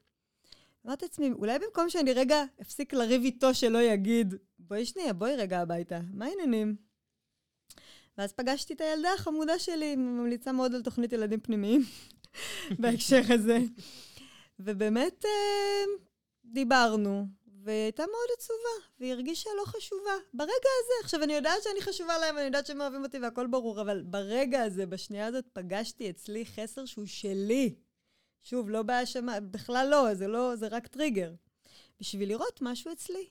[0.87, 5.61] אמרתי לעצמי, אולי במקום שאני רגע אפסיק לריב איתו שלא יגיד, בואי שנייה, בואי רגע
[5.61, 6.76] הביתה, מה העניינים?
[8.18, 11.83] ואז פגשתי את הילדה החמודה שלי, ממליצה מאוד על תוכנית ילדים פנימיים
[12.81, 13.59] בהקשר הזה.
[14.59, 15.85] ובאמת אה,
[16.45, 17.26] דיברנו,
[17.64, 20.12] והיא הייתה מאוד עצובה, והיא הרגישה לא חשובה.
[20.35, 23.81] ברגע הזה, עכשיו, אני יודעת שאני חשובה להם, אני יודעת שהם אוהבים אותי והכל ברור,
[23.81, 27.74] אבל ברגע הזה, בשנייה הזאת, פגשתי אצלי חסר שהוא שלי.
[28.43, 31.33] שוב, לא בהאשמה, בכלל לא, זה לא, זה רק טריגר.
[32.01, 33.28] בשביל לראות משהו אצלי.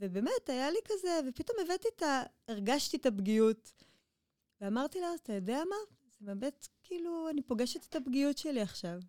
[0.00, 2.22] ובאמת, היה לי כזה, ופתאום הבאתי את ה...
[2.48, 3.72] הרגשתי את הפגיעות.
[4.60, 5.76] ואמרתי לה, אתה יודע מה?
[6.10, 9.00] זה באמת, כאילו, אני פוגשת את הפגיעות שלי עכשיו.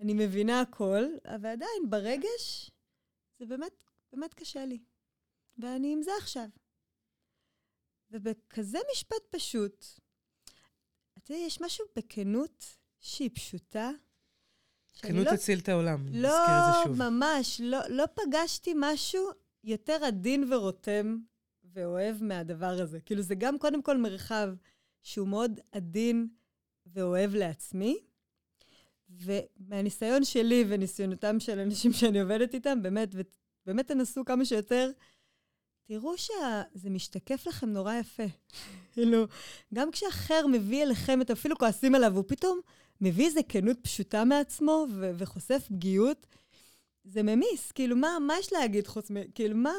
[0.00, 2.70] אני מבינה הכל, אבל עדיין, ברגש,
[3.38, 3.72] זה באמת,
[4.12, 4.78] באמת קשה לי.
[5.58, 6.46] ואני עם זה עכשיו.
[8.10, 9.84] ובכזה משפט פשוט,
[11.18, 12.64] אתה יודע, יש משהו בכנות
[13.00, 13.90] שהיא פשוטה.
[15.02, 17.02] כנות לא, תציל את העולם, לא, נזכיר את זה שוב.
[17.02, 19.30] לא, ממש, לא, לא פגשתי משהו
[19.64, 21.18] יותר עדין ורותם
[21.64, 23.00] ואוהב מהדבר הזה.
[23.00, 24.48] כאילו, זה גם קודם כל מרחב
[25.02, 26.28] שהוא מאוד עדין
[26.94, 27.98] ואוהב לעצמי,
[29.10, 33.08] ומהניסיון שלי וניסיונותם של אנשים שאני עובדת איתם, באמת,
[33.66, 34.90] ובאמת תנסו כמה שיותר,
[35.84, 38.22] תראו שזה משתקף לכם נורא יפה.
[38.92, 39.26] כאילו,
[39.74, 42.60] גם כשאחר מביא אליכם את אפילו כועסים עליו, הוא פתאום
[43.00, 46.26] מביא איזה כנות פשוטה מעצמו ו- וחושף פגיעות,
[47.04, 47.72] זה ממיס.
[47.72, 49.14] כאילו, מה, מה יש להגיד חוץ מ...
[49.34, 49.74] כאילו, מה?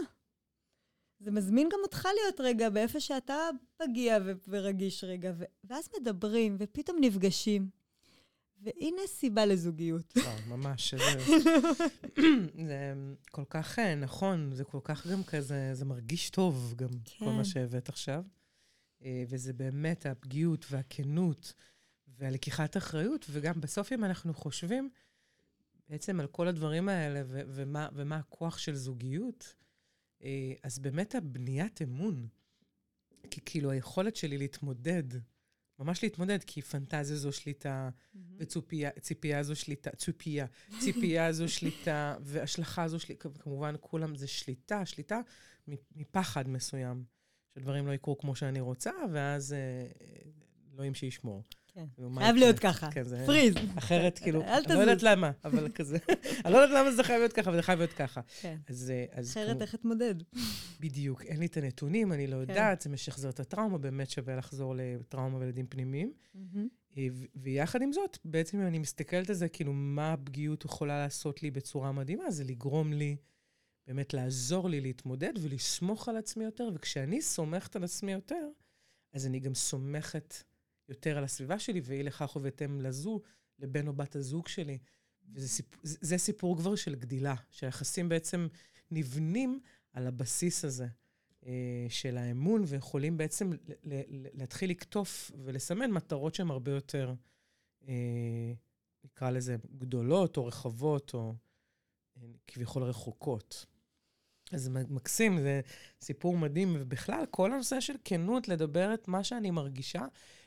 [1.20, 3.36] זה מזמין גם אותך להיות רגע באיפה שאתה
[3.78, 7.70] פגיע ו- ורגיש רגע, ו- ואז מדברים, ופתאום נפגשים.
[8.62, 10.14] והנה סיבה לזוגיות.
[10.48, 11.20] ממש, זה,
[12.68, 12.94] זה
[13.32, 17.26] כל כך אה, נכון, זה כל כך גם כזה, זה מרגיש טוב גם, כן.
[17.26, 18.24] כל מה שהבאת עכשיו.
[19.04, 21.54] אה, וזה באמת הפגיעות והכנות
[22.08, 24.90] והלקיחת אחריות, וגם בסוף אם אנחנו חושבים
[25.90, 29.54] בעצם על כל הדברים האלה ו- ומה, ומה הכוח של זוגיות,
[30.64, 32.28] אז באמת הבניית אמון,
[33.32, 35.04] כי כאילו היכולת שלי להתמודד,
[35.80, 38.20] ממש להתמודד, כי פנטזיה זו שליטה, mm-hmm.
[38.38, 40.46] וציפייה זו שליטה, ציפייה,
[40.80, 45.22] ציפייה זו שליטה, והשלכה זו שליטה, כמובן כולם זה שליטה, שליטה
[45.96, 47.04] מפחד מסוים,
[47.56, 49.88] שדברים לא יקרו כמו שאני רוצה, ואז אה,
[50.74, 51.44] אלוהים שישמור.
[51.76, 51.86] כן.
[52.18, 52.92] חייב להיות ככה.
[52.92, 53.04] כן.
[53.26, 53.56] פריז.
[53.78, 55.98] אחרת, כאילו, אני לא יודעת למה, אבל כזה.
[56.46, 58.22] אני לא יודעת למה זה חייב להיות ככה, אבל זה חייב להיות ככה.
[58.42, 58.58] כן.
[58.68, 58.94] אז...
[59.32, 60.16] אחרת איך אתמודד?
[60.80, 61.22] בדיוק.
[61.22, 62.40] אין לי את הנתונים, אני לא כן.
[62.40, 66.14] יודעת, זה משחזר את הטראומה, באמת שווה לחזור לטראומה וילדים פנימיים.
[66.98, 71.44] אה, ויחד עם זאת, בעצם אם אני מסתכלת על זה, כאילו, מה הפגיעות יכולה לעשות
[71.44, 73.16] לי בצורה מדהימה, זה לגרום לי,
[73.88, 78.48] באמת לעזור לי להתמודד ולסמוך על עצמי יותר, וכשאני סומכת על עצמי יותר,
[79.14, 80.44] אז אני גם סומכת
[80.90, 83.22] יותר על הסביבה שלי, ואי לכך ובהתאם לזו,
[83.60, 84.78] לבן או בת הזוג שלי.
[85.34, 88.48] וזה סיפור, זה סיפור כבר של גדילה, שהיחסים בעצם
[88.92, 89.60] נבנים
[89.94, 90.88] על הבסיס הזה
[91.46, 93.52] אה, של האמון, ויכולים בעצם
[94.34, 97.14] להתחיל לקטוף ולסמן מטרות שהן הרבה יותר,
[97.88, 98.54] אה,
[99.04, 101.34] נקרא לזה, גדולות או רחבות, או
[102.48, 103.66] כביכול רחוקות.
[104.52, 105.62] אז מקסים, זה
[106.02, 110.06] סיפור מדהים, ובכלל, כל הנושא של כנות, לדבר את מה שאני מרגישה,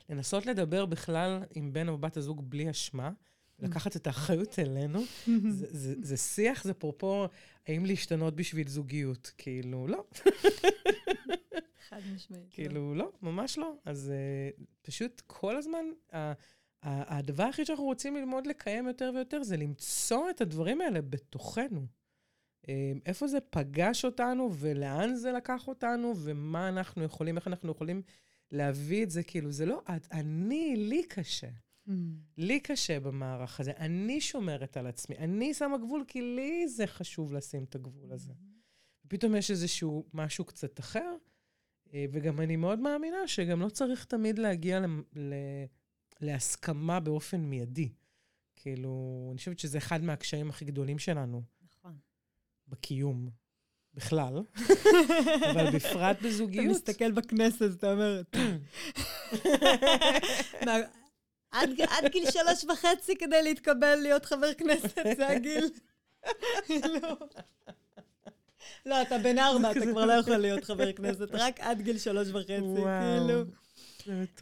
[0.09, 3.11] לנסות לדבר בכלל עם בן או בת הזוג בלי אשמה,
[3.59, 5.01] לקחת את האחריות אלינו.
[5.49, 7.27] זה, זה, זה שיח, זה פרופו,
[7.67, 9.33] האם להשתנות בשביל זוגיות?
[9.39, 10.05] כאילו, לא.
[11.89, 12.45] חד משמעית.
[12.45, 12.51] לא.
[12.51, 13.73] כאילו, לא, ממש לא.
[13.85, 14.13] אז
[14.59, 16.17] uh, פשוט כל הזמן, uh, uh,
[16.83, 21.87] הדבר היחיד שאנחנו רוצים ללמוד לקיים יותר ויותר זה למצוא את הדברים האלה בתוכנו.
[22.63, 22.69] Uh,
[23.07, 28.03] איפה זה פגש אותנו ולאן זה לקח אותנו ומה אנחנו יכולים, איך אנחנו יכולים
[28.53, 31.49] להביא את זה, כאילו, זה לא את, אני, לי קשה.
[31.89, 31.91] Mm.
[32.37, 37.33] לי קשה במערך הזה, אני שומרת על עצמי, אני שמה גבול כי לי זה חשוב
[37.33, 38.33] לשים את הגבול הזה.
[38.33, 38.59] Mm.
[39.09, 41.17] פתאום יש איזשהו משהו קצת אחר,
[41.93, 44.87] אה, וגם אני מאוד מאמינה שגם לא צריך תמיד להגיע ל,
[45.17, 45.35] ל,
[46.21, 47.93] להסכמה באופן מיידי.
[48.57, 51.43] כאילו, אני חושבת שזה אחד מהקשיים הכי גדולים שלנו.
[51.63, 51.99] נכון.
[52.69, 53.31] בקיום.
[53.99, 54.43] בכלל,
[55.51, 56.65] אבל בפרט בזוגיות.
[56.65, 58.23] אתה מסתכל בכנסת, אתה אומר...
[61.51, 65.71] עד גיל שלוש וחצי כדי להתקבל להיות חבר כנסת, זה הגיל.
[67.03, 67.17] לא.
[68.87, 72.29] לא, אתה בן ארבע, אתה כבר לא יכול להיות חבר כנסת, רק עד גיל שלוש
[72.29, 73.43] וחצי, כאילו.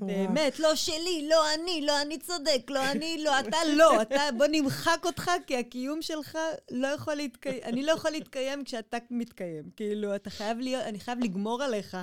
[0.01, 4.47] באמת, לא שלי, לא אני, לא אני צודק, לא אני, לא, אתה לא, אתה, בוא
[4.51, 6.39] נמחק אותך, כי הקיום שלך
[6.71, 9.71] לא יכול להתקיים, אני לא יכול להתקיים כשאתה מתקיים.
[9.77, 11.97] כאילו, אתה חייב להיות, אני חייב לגמור עליך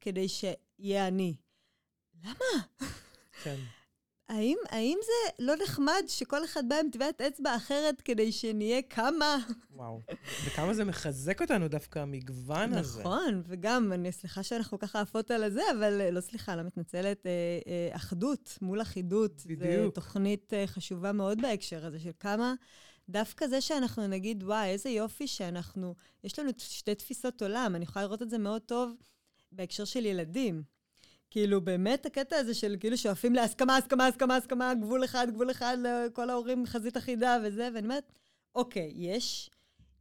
[0.00, 1.34] כדי שיהיה אני.
[2.24, 2.62] למה?
[3.42, 3.56] כן.
[4.28, 9.36] האם, האם זה לא נחמד שכל אחד בא עם טביעת אצבע אחרת כדי שנהיה כמה?
[9.70, 10.00] וואו,
[10.46, 13.00] וכמה זה מחזק אותנו דווקא, המגוון הזה.
[13.00, 17.32] נכון, וגם, אני סליחה שאנחנו ככה עפות על הזה, אבל לא סליחה, לא מתנצלת, אה,
[17.66, 19.42] אה, אחדות מול אחידות.
[19.46, 19.84] בדיוק.
[19.84, 22.54] זו תוכנית אה, חשובה מאוד בהקשר הזה, של כמה...
[23.08, 25.94] דווקא זה שאנחנו נגיד, וואי, איזה יופי שאנחנו,
[26.24, 28.94] יש לנו שתי תפיסות עולם, אני יכולה לראות את זה מאוד טוב
[29.52, 30.62] בהקשר של ילדים.
[31.34, 35.76] כאילו, באמת הקטע הזה של כאילו שואפים להסכמה, הסכמה, הסכמה, הסכמה, גבול אחד, גבול אחד,
[35.82, 38.12] לכל ההורים חזית אחידה וזה, ואני אומרת,
[38.54, 39.50] אוקיי, יש,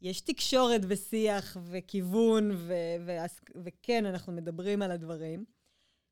[0.01, 2.73] יש תקשורת ושיח וכיוון, ו-
[3.05, 3.15] ו-
[3.65, 5.45] וכן, אנחנו מדברים על הדברים.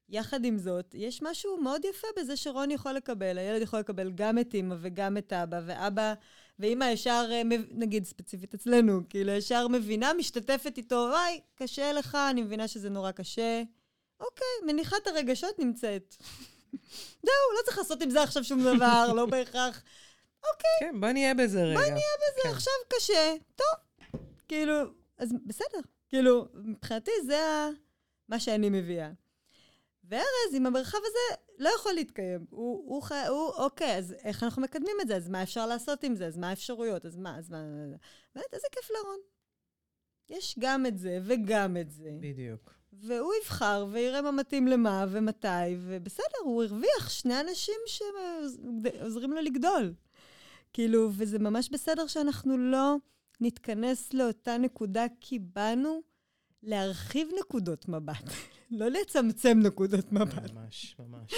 [0.10, 4.40] יחד עם זאת, יש משהו מאוד יפה בזה שרון יכול לקבל, הילד יכול לקבל גם
[4.40, 6.14] את אימא וגם את אבא, ואבא
[6.60, 7.42] ואימא ישר, אה,
[7.72, 13.12] נגיד ספציפית אצלנו, כאילו ישר מבינה, משתתפת איתו, וואי, קשה לך, אני מבינה שזה נורא
[13.12, 13.64] קשה.
[14.22, 16.16] אוקיי, מניחת הרגשות נמצאת.
[17.26, 19.84] זהו, לא צריך לעשות עם זה עכשיו שום דבר, לא בהכרח.
[20.54, 20.78] אוקיי.
[20.80, 21.80] כן, בוא נהיה בזה רגע.
[21.80, 22.50] בוא נהיה בזה, כן.
[22.50, 23.34] עכשיו קשה.
[23.56, 24.22] טוב.
[24.48, 24.74] כאילו,
[25.18, 25.80] אז בסדר.
[26.10, 27.70] כאילו, מבחינתי זה ה...
[28.30, 29.12] מה שאני מביאה.
[30.04, 32.46] וארז, עם המרחב הזה, לא יכול להתקיים.
[32.50, 35.16] הוא, הוא, הוא, הוא, אוקיי, אז איך אנחנו מקדמים את זה?
[35.16, 36.28] אז מה אפשר לעשות עם זה?
[36.28, 37.06] אז מה האפשרויות?
[37.06, 37.58] אז מה, אז מה...
[38.36, 39.20] באמת, איזה כיף לרון.
[40.30, 42.10] יש גם את זה וגם את זה.
[42.20, 42.81] בדיוק.
[43.04, 45.48] והוא יבחר ויראה מה מתאים למה ומתי,
[45.80, 49.94] ובסדר, הוא הרוויח שני אנשים שעוזרים לו לגדול.
[50.74, 52.96] כאילו, וזה ממש בסדר שאנחנו לא
[53.42, 56.02] נתכנס לאותה נקודה, כי באנו
[56.64, 58.24] להרחיב נקודות מבט,
[58.72, 60.52] לא לצמצם נקודות מבט.
[60.54, 61.34] ממש, ממש.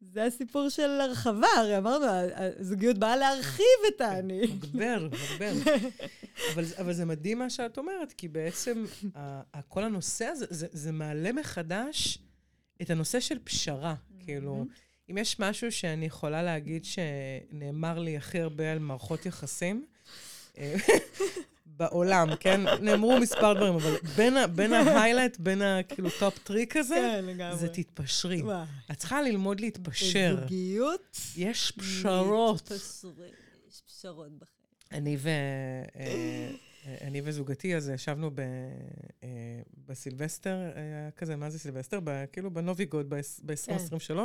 [0.00, 2.06] זה הסיפור של הרחבה, הרי אמרנו,
[2.60, 4.46] הזוגיות באה להרחיב את האני.
[4.46, 5.52] מגבר, מגבר.
[6.54, 8.84] אבל, אבל זה מדהים מה שאת אומרת, כי בעצם
[9.68, 12.18] כל הנושא הזה, זה, זה מעלה מחדש
[12.82, 13.94] את הנושא של פשרה.
[14.24, 14.66] כאילו,
[15.10, 19.86] אם יש משהו שאני יכולה להגיד שנאמר לי הכי הרבה על מערכות יחסים,
[20.58, 20.76] אה,
[21.76, 22.60] בעולם, כן?
[22.80, 27.56] נאמרו מספר דברים, אבל בין, בין ה highlight, בין הכאילו top three כזה, כן, לגמרי.
[27.56, 28.42] זה תתפשרי.
[28.90, 30.36] את צריכה ללמוד להתפשר.
[30.36, 31.18] בזוגיות?
[31.36, 32.72] יש פשרות.
[33.68, 34.56] יש פשרות בחיים.
[34.92, 35.28] אני ו...
[35.96, 36.50] אה,
[37.00, 38.40] אני וזוגתי, אז ישבנו ב,
[39.22, 39.28] אה,
[39.86, 41.98] בסילבסטר, היה כזה, מה זה סילבסטר?
[42.32, 44.18] כאילו בנוביגוד ב-2023,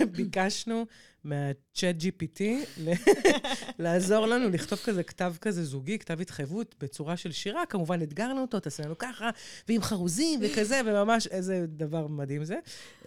[0.00, 0.86] וביקשנו
[1.24, 2.42] מהצ'אט GPT
[3.78, 7.66] לעזור לנו לכתוב כזה כתב כזה זוגי, כתב התחייבות בצורה של שירה.
[7.66, 9.30] כמובן, אתגרנו אותו, תעשה לנו ככה,
[9.68, 12.58] ועם חרוזים וכזה, וממש איזה דבר מדהים זה.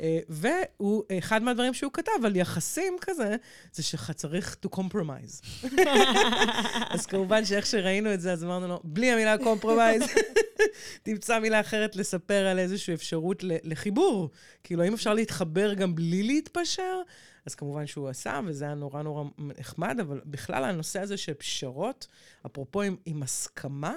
[0.02, 3.36] אה, והוא, אחד מהדברים שהוא כתב על יחסים כזה,
[3.74, 5.68] זה שצריך to compromise.
[6.94, 10.20] אז כמובן שאיך שראינו את זה, אז אמרנו לו, בלי המילה compromise,
[11.04, 14.30] תמצא מילה אחרת לספר על איזושהי אפשרות לחיבור.
[14.64, 17.02] כאילו, האם אפשר להתחבר גם בלי להתפשר?
[17.48, 22.08] אז כמובן שהוא עשה, וזה היה נורא נורא נחמד, אבל בכלל הנושא הזה של פשרות,
[22.46, 23.96] אפרופו עם, עם הסכמה,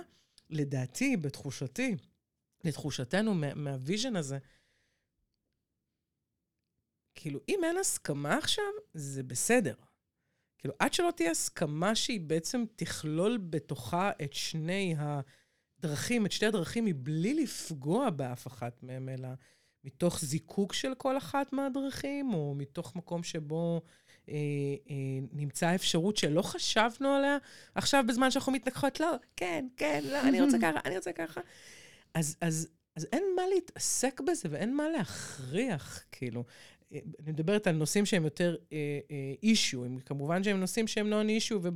[0.50, 1.96] לדעתי, בתחושתי,
[2.64, 4.38] לתחושתנו, מה, מהוויז'ן הזה,
[7.14, 9.74] כאילו, אם אין הסכמה עכשיו, זה בסדר.
[10.58, 16.84] כאילו, עד שלא תהיה הסכמה שהיא בעצם תכלול בתוכה את שני הדרכים, את שתי הדרכים,
[16.84, 19.28] מבלי לפגוע באף אחת מהם, אלא
[19.84, 23.82] מתוך זיקוק של כל אחת מהדרכים, או מתוך מקום שבו
[24.28, 24.34] אה,
[24.90, 24.94] אה,
[25.32, 27.38] נמצא אפשרות שלא חשבנו עליה,
[27.74, 31.40] עכשיו בזמן שאנחנו מתנגחות, לא, כן, כן, לא, אני רוצה ככה, אני רוצה ככה.
[32.14, 36.44] אז, אז, אז אין מה להתעסק בזה ואין מה להכריח, כאילו.
[36.92, 38.56] אני מדברת על נושאים שהם יותר
[39.42, 41.60] אישיו, אה, אה, כמובן שהם נושאים שהם נון אישיו.
[41.62, 41.68] ו...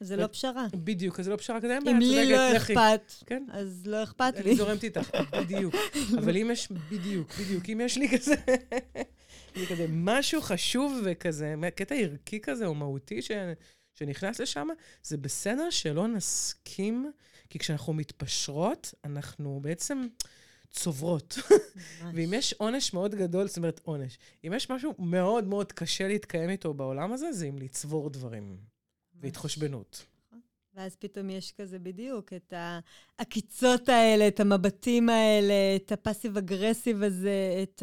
[0.00, 0.66] זה לא פשרה.
[0.74, 3.44] בדיוק, זה לא פשרה כזה, אם לי לא אכפת, כן?
[3.52, 4.42] אז לא אכפת לי.
[4.42, 5.74] אני זורמת איתך, בדיוק.
[6.18, 8.34] אבל אם יש, בדיוק, בדיוק, אם יש לי כזה,
[9.70, 13.30] כזה משהו חשוב וכזה, קטע ערכי כזה או מהותי ש...
[13.94, 14.68] שנכנס לשם,
[15.02, 17.12] זה בסדר שלא נסכים,
[17.50, 20.06] כי כשאנחנו מתפשרות, אנחנו בעצם...
[20.70, 21.38] צוברות.
[22.14, 26.50] ואם יש עונש מאוד גדול, זאת אומרת עונש, אם יש משהו מאוד מאוד קשה להתקיים
[26.50, 28.56] איתו בעולם הזה, זה אם לצבור דברים.
[29.20, 30.06] והתחשבנות.
[30.74, 37.60] ואז פתאום יש כזה בדיוק את העקיצות האלה, את המבטים האלה, את הפאסיב אגרסיב הזה,
[37.62, 37.82] את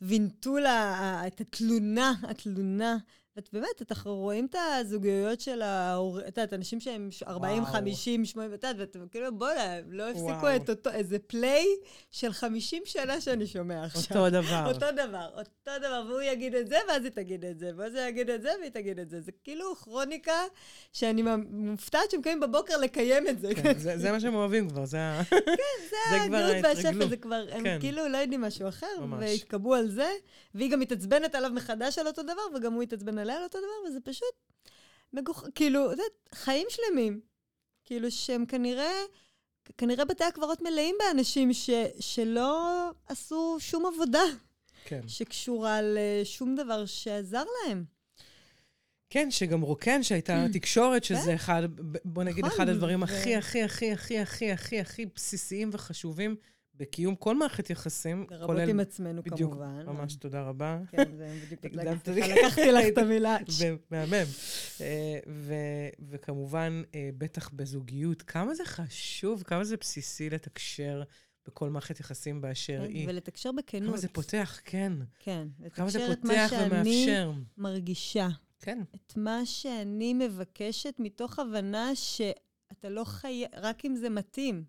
[0.00, 2.96] הווינטולה, את התלונה, התלונה.
[3.38, 7.72] את באמת, אנחנו רואים את הזוגיות של ההורים, את יודעת, אנשים שהם 40, וואו.
[7.72, 11.66] 50, 80, את יודעת, ואתם כאילו, בוא'נה, לא הפסיקו את אותו, איזה פליי
[12.10, 14.02] של 50 שנה שאני שומע עכשיו.
[14.02, 14.64] אותו דבר.
[14.66, 18.02] אותו דבר, אותו דבר, והוא יגיד את זה, ואז היא תגיד את זה, ואז הוא
[18.02, 19.20] יגיד את זה, והיא תגיד את זה.
[19.20, 20.40] זה כאילו כרוניקה
[20.92, 23.54] שאני מופתעת שהם קמים בבוקר לקיים את זה.
[23.54, 25.22] כן, זה, זה מה שהם אוהבים כבר, זה ה...
[25.58, 27.78] כן, זה הגאות והשפע, זה כבר, הם כן.
[27.80, 29.24] כאילו לא יודעים משהו אחר, ממש.
[29.30, 30.10] והתקבעו על זה,
[30.54, 33.88] והיא גם מתעצבנת עליו מחדש על אותו דבר, וגם הוא התעצבן עליה על אותו דבר,
[33.88, 34.34] וזה פשוט
[35.12, 35.44] מגוח...
[35.54, 37.20] כאילו, יודעת, חיים שלמים.
[37.84, 38.92] כאילו שהם כנראה,
[39.78, 41.70] כנראה בתי הקברות מלאים באנשים ש,
[42.00, 44.24] שלא עשו שום עבודה.
[44.84, 45.08] כן.
[45.08, 47.84] שקשורה לשום דבר שעזר להם.
[49.10, 51.34] כן, שגם רוקן, שהייתה תקשורת, שזה כן.
[51.34, 51.62] אחד,
[52.04, 56.36] בוא נגיד, נכון, אחד הדברים הכי, הכי, הכי, הכי, הכי, הכי, הכי בסיסיים וחשובים
[56.78, 58.38] בקיום כל מערכת יחסים, כולל...
[58.40, 59.78] לרבות עם עצמנו, בדיוק, כמובן.
[59.78, 60.78] בדיוק, ממש תודה רבה.
[60.90, 61.74] כן, זה בדיוק
[62.36, 63.36] לקחתי לך את המילה.
[63.90, 64.24] מהמם.
[64.80, 65.18] אה,
[66.08, 71.02] וכמובן, אה, בטח בזוגיות, כמה זה חשוב, כמה זה בסיסי לתקשר
[71.46, 73.08] בכל מערכת יחסים באשר כן, היא.
[73.08, 73.88] ולתקשר בכנות.
[73.88, 74.92] כמה זה פותח, כן.
[75.18, 77.32] כן, כמה זה פותח ומאפשר.
[77.58, 78.28] מרגישה.
[78.60, 78.82] כן.
[78.94, 84.64] את מה שאני מבקשת מתוך הבנה שאתה לא חייב, רק אם זה מתאים.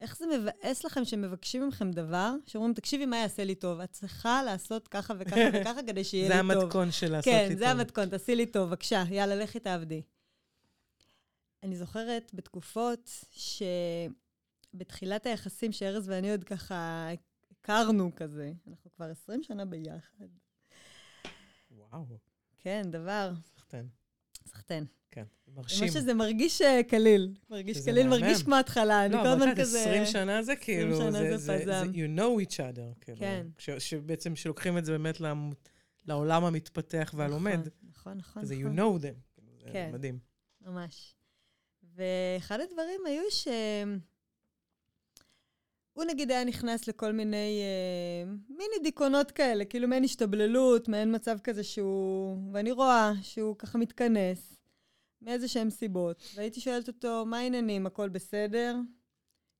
[0.00, 3.80] איך זה מבאס לכם שמבקשים מכם דבר, שאומרים, תקשיבי, מה יעשה לי טוב?
[3.80, 6.52] את צריכה לעשות ככה וככה וככה כדי שיהיה לי טוב.
[6.52, 7.52] זה המתכון של לעשות כן, לי טוב.
[7.52, 10.02] כן, זה המתכון, תעשי לי טוב, בבקשה, יאללה, לכי תעבדי.
[11.62, 13.10] אני זוכרת בתקופות
[14.74, 17.08] שבתחילת היחסים שארז ואני עוד ככה
[17.50, 20.26] הכרנו כזה, אנחנו כבר 20 שנה ביחד.
[21.70, 22.18] וואו.
[22.58, 23.32] כן, דבר.
[23.56, 23.86] סחטן.
[24.54, 24.84] סחטן.
[25.10, 25.24] כן,
[25.54, 25.84] מרשים.
[25.86, 27.34] מה שזה מרגיש אה, קליל.
[27.50, 29.08] מרגיש קליל, מרגיש כמו התחלה.
[29.08, 31.90] לא, אבל את 20 שנה זה כאילו, 20 שנה זה פזם.
[31.92, 33.00] you know each other.
[33.00, 33.18] כאילו.
[33.18, 33.46] כן.
[33.78, 35.20] שבעצם, שלוקחים את זה באמת
[36.06, 37.52] לעולם המתפתח והלומד.
[37.52, 38.42] נכון, נכון, נכון.
[38.42, 39.42] כזה you know them.
[39.72, 39.90] כן.
[39.92, 40.18] מדהים.
[40.66, 41.14] ממש.
[41.96, 43.48] ואחד הדברים היו ש...
[45.94, 51.38] הוא נגיד היה נכנס לכל מיני אה, מיני דיכאונות כאלה, כאילו מעין השתבללות, מעין מצב
[51.44, 52.38] כזה שהוא...
[52.52, 54.54] ואני רואה שהוא ככה מתכנס.
[55.22, 58.76] מאיזה שהם סיבות, והייתי שואלת אותו, מה העניינים, הכל בסדר?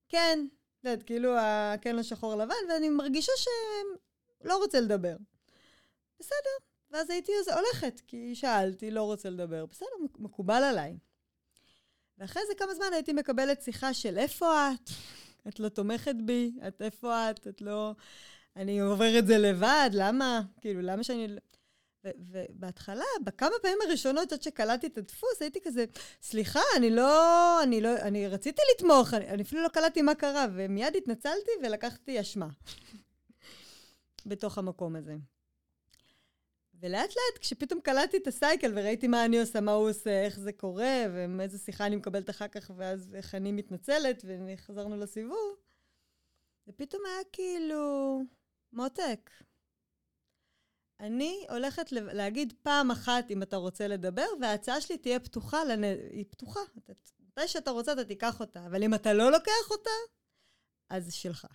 [0.09, 0.47] כן,
[0.81, 1.31] את יודעת, כאילו,
[1.81, 5.17] כן לשחור לבן, ואני מרגישה שלא רוצה לדבר.
[6.19, 6.65] בסדר.
[6.91, 9.67] ואז הייתי הולכת, כי שאלתי, לא רוצה לדבר.
[9.67, 10.99] בסדר, מקובל עליי.
[12.19, 14.91] ואחרי זה כמה זמן הייתי מקבלת שיחה של איפה את?
[15.49, 16.53] את לא תומכת בי?
[16.69, 17.47] את איפה את?
[17.47, 17.95] את לא...
[18.57, 20.43] אני עובר את זה לבד, למה?
[20.61, 21.29] כאילו, למה שאני...
[22.05, 25.85] ובהתחלה, בכמה פעמים הראשונות, עד שקלטתי את הדפוס, הייתי כזה,
[26.23, 30.47] סליחה, אני לא, אני לא, אני רציתי לתמוך, אני, אני אפילו לא קלטתי מה קרה,
[30.55, 32.49] ומיד התנצלתי ולקחתי אשמה
[34.27, 35.17] בתוך המקום הזה.
[36.85, 40.53] ולאט לאט, כשפתאום קלטתי את הסייקל וראיתי מה אני עושה, מה הוא עושה, איך זה
[40.53, 41.05] קורה,
[41.39, 45.57] ואיזה שיחה אני מקבלת אחר כך, ואז איך אני מתנצלת, וחזרנו לסיבוב,
[46.67, 48.21] זה פתאום היה כאילו
[48.73, 49.31] מותק.
[51.01, 55.85] אני הולכת להגיד פעם אחת אם אתה רוצה לדבר, וההצעה שלי תהיה פתוחה, לנ...
[56.11, 56.61] היא פתוחה.
[57.21, 58.67] מתי שאתה רוצה, אתה תיקח אותה.
[58.67, 59.91] אבל אם אתה לא לוקח אותה,
[60.91, 61.47] אז שלך.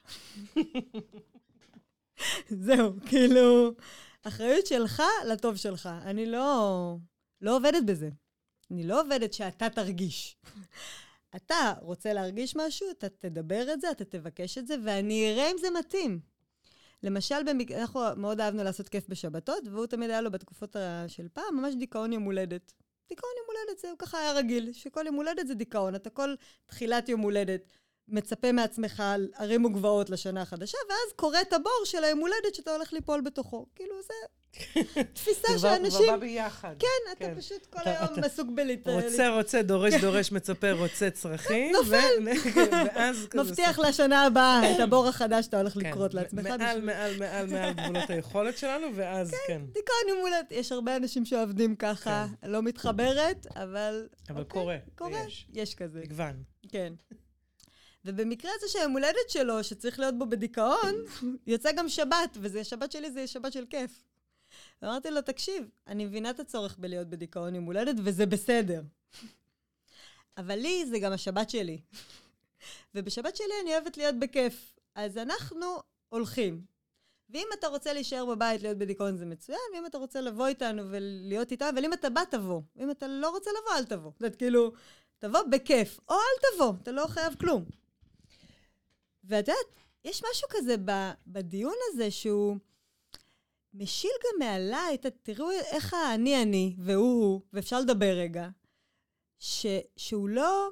[2.66, 3.74] זהו, כאילו,
[4.24, 5.90] אחריות שלך לטוב שלך.
[6.02, 6.96] אני לא,
[7.42, 8.10] לא עובדת בזה.
[8.72, 10.38] אני לא עובדת שאתה תרגיש.
[11.36, 15.58] אתה רוצה להרגיש משהו, אתה תדבר את זה, אתה תבקש את זה, ואני אראה אם
[15.58, 16.20] זה מתאים.
[17.04, 17.72] למשל, במק...
[17.72, 20.76] אנחנו מאוד אהבנו לעשות כיף בשבתות, והוא תמיד היה לו בתקופות
[21.08, 22.74] של פעם ממש דיכאון יום הולדת.
[23.10, 25.96] דיכאון יום הולדת, זה ככה היה רגיל, שכל יום הולדת זה דיכאון.
[25.96, 27.62] אתה כל תחילת יום הולדת
[28.12, 32.76] מצפה מעצמך על ערים וגבעות לשנה החדשה, ואז קורא את הבור של היום הולדת שאתה
[32.76, 33.66] הולך ליפול בתוכו.
[33.76, 34.14] כאילו, זה
[35.14, 36.04] תפיסה שאנשים...
[36.04, 36.76] כבר בא ביחד.
[36.80, 37.36] כן, אתה כן.
[37.38, 38.88] פשוט כל היום עסוק בלהת...
[38.88, 41.72] רוצה, רוצה, דורש, דורש, מצפה, רוצה צרכים.
[41.72, 42.28] נופל.
[42.72, 43.44] ואז כזה...
[43.44, 46.48] מבטיח לשנה הבאה את הבור החדש שאתה הולך כן, לקרות לעצמך.
[46.48, 49.38] מעל, מעל, מעל, מעל גבולות היכולת שלנו, ואז כן.
[49.48, 50.52] כן, דיכאון יום הולדת.
[50.52, 54.08] יש הרבה אנשים שעובדים ככה, לא מתחברת, אבל...
[54.30, 54.78] אבל אוקיי, קורה.
[54.96, 55.22] קורה,
[55.54, 56.00] יש כזה.
[56.00, 56.44] מגוון.
[56.70, 56.94] כן.
[58.06, 60.96] ובמקרה הזה שהיום הולדת שלו, שצריך להיות בו בדיכאון,
[61.48, 64.04] יוצא גם שבת, וזה שבת שלי זה שבת של כיף.
[64.82, 68.82] ואמרתי לו, תקשיב, אני מבינה את הצורך בלהיות בדיכאון יום הולדת, וזה בסדר.
[70.38, 71.80] אבל לי זה גם השבת שלי.
[72.96, 74.80] ובשבת שלי אני אוהבת להיות בכיף.
[74.96, 75.66] אז אנחנו
[76.10, 76.62] הולכים.
[77.30, 81.52] ואם אתה רוצה להישאר בבית, להיות בדיכאון, זה מצוין, ואם אתה רוצה לבוא איתנו ולהיות
[81.52, 82.62] איתנו, אבל אם אתה בא, תבוא.
[82.76, 84.12] ואם אתה לא רוצה לבוא, אל תבוא.
[84.20, 84.72] זאת כאילו,
[85.20, 87.66] תבוא בכיף, או אל תבוא, אתה לא חייב כלום.
[89.30, 89.66] ואת יודעת,
[90.04, 90.76] יש משהו כזה
[91.28, 92.58] בדיון הזה שהוא
[93.74, 98.48] משיל גם מעליי, תראו איך האני אני והוא הוא, ואפשר לדבר רגע,
[99.40, 99.66] ש,
[99.98, 100.70] שהוא לא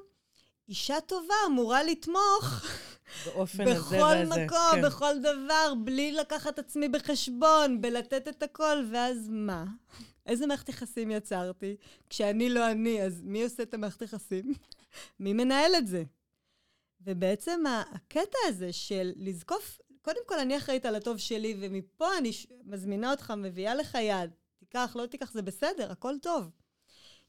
[0.68, 2.44] אישה טובה אמורה לתמוך
[3.26, 4.24] באופן הזה והזה.
[4.24, 4.82] בכל מקום, כן.
[4.82, 9.64] בכל דבר, בלי לקחת עצמי בחשבון, בלתת את הכל, ואז מה?
[10.26, 11.76] איזה מערכת יחסים יצרתי?
[12.10, 14.54] כשאני לא אני, אז מי עושה את המערכת יחסים?
[15.20, 16.02] מי מנהל את זה?
[17.08, 17.60] ובעצם
[17.94, 22.30] הקטע הזה של לזקוף, קודם כל אני אחראית על הטוב שלי, ומפה אני
[22.64, 24.30] מזמינה אותך, מביאה לך יד.
[24.58, 26.50] תיקח, לא תיקח, זה בסדר, הכל טוב.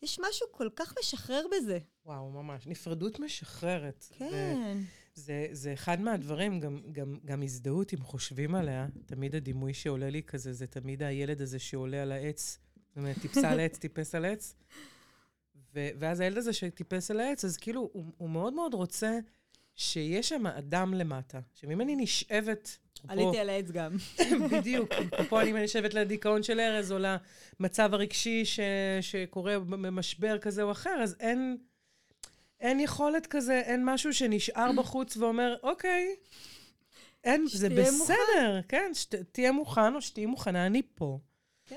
[0.01, 1.79] יש משהו כל כך משחרר בזה.
[2.05, 2.67] וואו, ממש.
[2.67, 4.05] נפרדות משחררת.
[4.17, 4.77] כן.
[5.13, 10.23] זה, זה אחד מהדברים, גם, גם, גם הזדהות, אם חושבים עליה, תמיד הדימוי שעולה לי
[10.23, 12.59] כזה, זה תמיד הילד הזה שעולה על העץ.
[12.87, 14.55] זאת אומרת, טיפסה על העץ, טיפס על העץ.
[15.75, 19.19] ו- ואז הילד הזה שטיפס על העץ, אז כאילו, הוא, הוא מאוד מאוד רוצה
[19.79, 21.39] שיש שם אדם למטה.
[21.53, 22.77] עכשיו, אם אני נשאבת...
[23.07, 23.91] עליתי על העץ גם.
[24.51, 24.89] בדיוק.
[25.29, 26.97] פה אני נשאבת לדיכאון של ארז, או
[27.59, 28.59] למצב הרגשי ש,
[29.01, 31.57] שקורה במשבר כזה או אחר, אז אין,
[32.59, 36.15] אין יכולת כזה, אין משהו שנשאר בחוץ ואומר, אוקיי,
[37.23, 38.61] אין, זה בסדר, מוכן.
[38.67, 41.19] כן, שתהיה מוכן או שתהיי מוכנה, אני פה.
[41.65, 41.75] כן.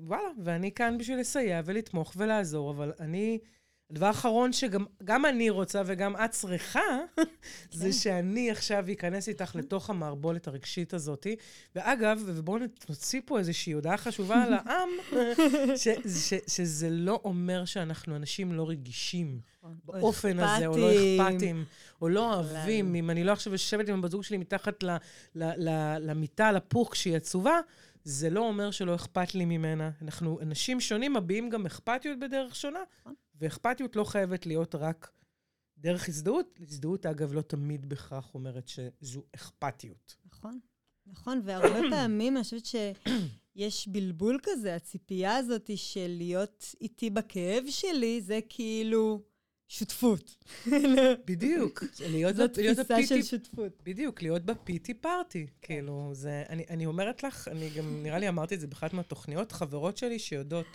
[0.00, 3.38] ווואלה, ואני כאן בשביל לסייע ולתמוך ולעזור, אבל אני...
[3.90, 6.80] הדבר האחרון שגם אני רוצה וגם את צריכה,
[7.72, 7.92] זה כן.
[7.92, 11.26] שאני עכשיו אכנס איתך לתוך המערבולת הרגשית הזאת.
[11.74, 12.58] ואגב, ובואו
[12.88, 14.88] נוציא פה איזושהי הודעה חשובה לעם,
[16.46, 20.00] שזה לא אומר שאנחנו אנשים לא רגישים נכון.
[20.00, 21.64] באופן הזה, או לא אכפתים,
[22.02, 22.94] או לא אוהבים.
[22.94, 24.84] אם אני לא עכשיו יושבת עם הבת זוג שלי מתחת
[26.00, 27.60] למיטה, לפוך, כשהיא עצובה,
[28.04, 29.90] זה לא אומר שלא אכפת לי ממנה.
[30.02, 32.80] אנחנו אנשים שונים מביעים גם אכפתיות בדרך שונה.
[33.00, 33.14] נכון.
[33.34, 35.10] ואכפתיות לא חייבת להיות רק
[35.78, 36.58] דרך הזדהות.
[36.60, 40.16] הזדהות, אגב, לא תמיד בהכרח אומרת שזו אכפתיות.
[40.26, 40.58] נכון,
[41.06, 48.20] נכון, והרבה פעמים אני חושבת שיש בלבול כזה, הציפייה הזאת של להיות איתי בכאב שלי,
[48.20, 49.33] זה כאילו...
[49.78, 50.46] שותפות.
[51.26, 51.84] בדיוק.
[52.00, 53.72] להיות זאת תפיסה של שותפות.
[53.84, 55.46] בדיוק, להיות בפיטי פארטי.
[55.62, 56.42] כאילו, זה...
[56.48, 60.18] אני, אני אומרת לך, אני גם, נראה לי אמרתי את זה באחת מהתוכניות, חברות שלי
[60.18, 60.66] שיודעות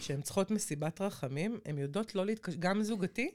[0.00, 3.30] שהן צריכות מסיבת רחמים, הן יודעות לא להתקשר, גם זוגתי,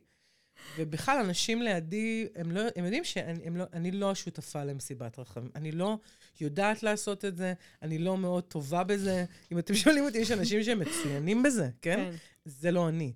[0.77, 5.49] ובכלל, אנשים לידי, הם, לא, הם יודעים שאני לא, לא השותפה למסיבת רחמים.
[5.55, 5.97] אני לא
[6.41, 9.25] יודעת לעשות את זה, אני לא מאוד טובה בזה.
[9.51, 11.97] אם אתם שואלים אותי, יש אנשים שהם מצוינים בזה, כן?
[11.97, 12.15] כן.
[12.45, 13.13] זה לא אני.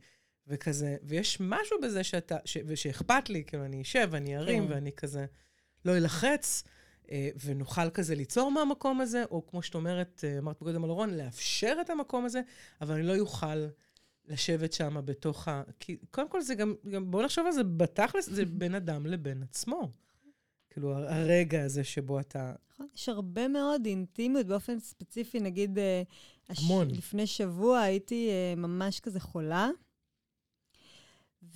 [0.47, 4.73] וכזה, ויש משהו בזה שאתה, ש, ושאכפת לי, כאילו, אני אשב, אני ארים, כן.
[4.73, 5.25] ואני כזה
[5.85, 6.63] לא אלחץ.
[7.11, 11.09] אה, ונוכל כזה ליצור מהמקום הזה, או כמו שאת אומרת, אה, אמרת קודם על אורון,
[11.09, 12.41] לאפשר את המקום הזה,
[12.81, 13.65] אבל אני לא אוכל
[14.27, 15.63] לשבת שם בתוך ה...
[15.79, 19.43] כי קודם כל זה גם, גם בואו נחשוב על זה, בתכלס זה בין אדם לבין
[19.43, 19.91] עצמו.
[20.69, 22.53] כאילו, הרגע הזה שבו אתה...
[22.71, 25.79] נכון, יש הרבה מאוד אינטימיות באופן ספציפי, נגיד...
[25.79, 26.03] אה,
[26.49, 26.91] המון.
[26.91, 26.97] הש...
[26.97, 29.69] לפני שבוע הייתי ממש כזה חולה,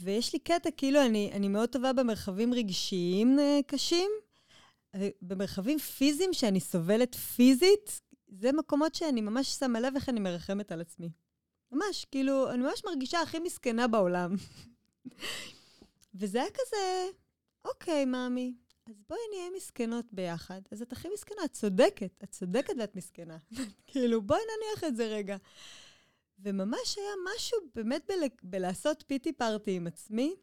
[0.02, 4.12] ויש לי קטע, כאילו, אני, אני מאוד טובה במרחבים רגשיים קשים,
[5.22, 10.82] במרחבים פיזיים שאני סובלת פיזית, זה מקומות שאני ממש שמה לב איך אני מרחמת על
[10.82, 11.10] עצמי.
[11.72, 14.36] ממש, כאילו, אני ממש מרגישה הכי מסכנה בעולם.
[16.20, 17.08] וזה היה כזה,
[17.66, 18.54] אוקיי, מאמי,
[18.90, 20.62] אז בואי נהיה מסכנות ביחד.
[20.72, 23.38] אז את הכי מסכנה, את צודקת, את צודקת ואת מסכנה.
[23.88, 25.38] כאילו, בואי נניח את זה רגע.
[26.44, 28.16] וממש היה משהו באמת בל...
[28.44, 30.36] בלעשות פיטי פארטי עם עצמי,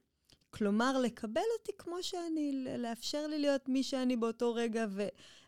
[0.51, 4.87] כלומר, לקבל אותי כמו שאני, לאפשר לי להיות מי שאני באותו רגע,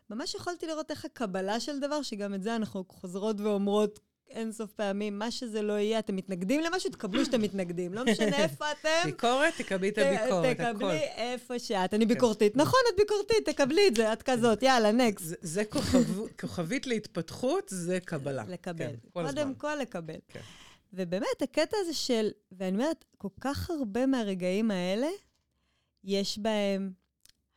[0.09, 3.99] וממש יכולתי לראות איך הקבלה של דבר, שגם את זה אנחנו חוזרות ואומרות
[4.29, 7.93] אינסוף פעמים, מה שזה לא יהיה, אתם מתנגדים למשהו, תקבלו שאתם מתנגדים.
[7.93, 8.89] לא משנה איפה אתם.
[9.05, 10.73] ביקורת, תקבלי את הביקורת, הכול.
[10.73, 11.93] תקבלי איפה שאת.
[11.93, 12.53] אני ביקורתית.
[12.53, 12.59] כן.
[12.59, 15.35] נכון, את ביקורתית, תקבלי את זה, את כזאת, יאללה, נקסט.
[15.41, 15.63] זה
[16.41, 18.43] כוכבית להתפתחות, זה קבלה.
[18.47, 18.85] לקבל.
[18.85, 20.19] כן, קודם כל לקבל.
[20.27, 20.41] כן.
[20.93, 25.07] ובאמת, הקטע הזה של, ואני אומרת, כל כך הרבה מהרגעים האלה,
[26.03, 26.91] יש בהם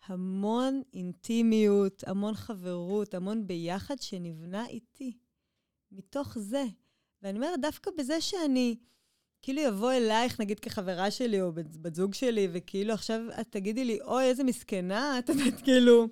[0.07, 5.13] המון אינטימיות, המון חברות, המון ביחד שנבנה איתי.
[5.93, 6.65] מתוך זה.
[7.23, 8.77] ואני אומרת, דווקא בזה שאני,
[9.43, 14.01] כאילו יבוא אלייך, נגיד כחברה שלי או בת, זוג שלי, וכאילו עכשיו את תגידי לי,
[14.01, 16.09] אוי, איזה מסכנה, את יודעת, כאילו...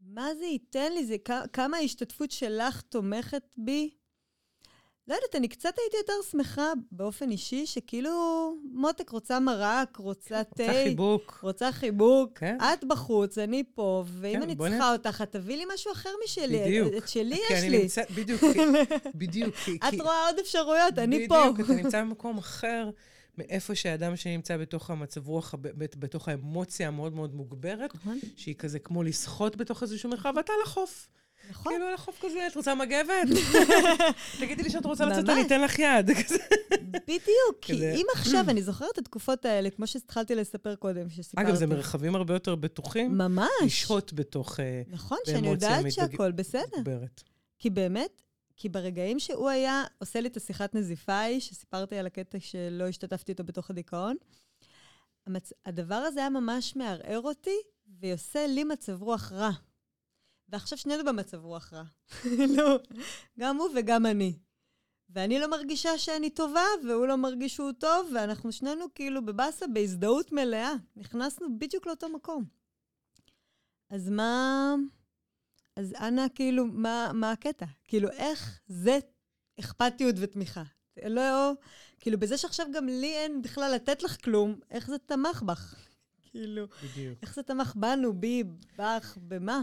[0.00, 1.06] מה זה ייתן לי?
[1.06, 1.16] זה
[1.52, 3.90] כמה ההשתתפות שלך תומכת בי?
[5.08, 8.10] לא יודעת, אני קצת הייתי יותר שמחה באופן אישי, שכאילו
[8.72, 10.62] מותק רוצה מרק, רוצה תה.
[10.62, 11.38] רוצה חיבוק.
[11.42, 12.38] רוצה חיבוק.
[12.38, 12.58] כן.
[12.60, 16.58] את בחוץ, אני פה, ואם כן, אני צריכה אותך, את תביאי לי משהו אחר משלי.
[16.64, 16.94] בדיוק.
[16.96, 17.78] את שלי כי יש לי.
[17.82, 18.40] נמצא, בדיוק,
[19.14, 19.54] בדיוק.
[19.54, 21.50] כי- את כי- רואה עוד אפשרויות, אני פה.
[21.52, 22.90] בדיוק, אתה נמצא במקום אחר
[23.38, 25.54] מאיפה שהאדם שנמצא בתוך המצב רוח,
[25.98, 30.62] בתוך האמוציה המאוד מאוד מוגברת, נכון, שהיא כזה כמו לשחות בתוך איזשהו מרחב, ואתה על
[30.64, 31.08] החוף.
[31.50, 31.72] נכון.
[31.72, 33.28] כאילו על החוף כזה, את רוצה מגבת?
[34.40, 35.28] תגידי לי שאת רוצה לצאת.
[35.28, 36.10] אני אתן לך יד.
[37.08, 41.48] בדיוק, כי אם עכשיו, אני זוכרת את התקופות האלה, כמו שהתחלתי לספר קודם, שסיפרתי.
[41.48, 43.48] אגב, זה מרחבים הרבה יותר בטוחים, ממש.
[43.64, 46.82] לשהות בתוך אה, נכון, שאני יודעת שהכל בסדר.
[47.58, 48.22] כי באמת,
[48.56, 53.32] כי ברגעים שהוא היה עושה לי את השיחת נזיפה ההיא, שסיפרתי על הקטע שלא השתתפתי
[53.32, 54.16] איתו בתוך הדיכאון,
[55.26, 55.52] המצ...
[55.66, 57.56] הדבר הזה היה ממש מערער אותי,
[58.00, 59.50] ועושה לי מצב רוח רע.
[60.48, 61.84] ועכשיו שנינו במצב רוח רע.
[62.56, 62.78] לא,
[63.38, 64.38] גם הוא וגם אני.
[65.10, 70.32] ואני לא מרגישה שאני טובה, והוא לא מרגיש שהוא טוב, ואנחנו שנינו כאילו בבאסה, בהזדהות
[70.32, 70.72] מלאה.
[70.96, 72.44] נכנסנו בדיוק לאותו מקום.
[73.90, 74.74] אז מה...
[75.76, 77.66] אז אנא, כאילו, מה, מה הקטע?
[77.84, 78.98] כאילו, איך זה
[79.60, 80.62] אכפתיות ותמיכה?
[81.04, 81.52] לא,
[82.00, 85.74] כאילו, בזה שעכשיו גם לי אין בכלל לתת לך כלום, איך זה תמך בך?
[86.30, 87.18] כאילו, בדיוק.
[87.22, 88.42] איך זה תמך בנו, בי,
[88.78, 89.62] בך, במה?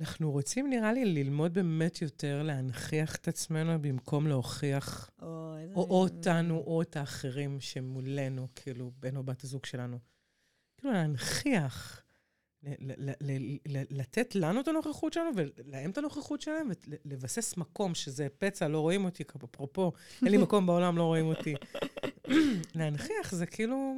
[0.00, 5.50] אנחנו רוצים, נראה לי, ללמוד באמת יותר להנכיח את עצמנו במקום להוכיח או.
[5.74, 9.98] או, או אותנו או את האחרים שמולנו, כאילו, בן או בת הזוג שלנו.
[10.78, 12.02] כאילו, להנכיח,
[13.90, 16.70] לתת לנו את הנוכחות שלנו ולהם את הנוכחות שלהם,
[17.04, 19.92] ולבסס מקום שזה פצע, לא רואים אותי, אפרופו,
[20.22, 21.54] אין לי מקום בעולם, לא רואים אותי.
[22.74, 23.94] להנכיח זה כאילו,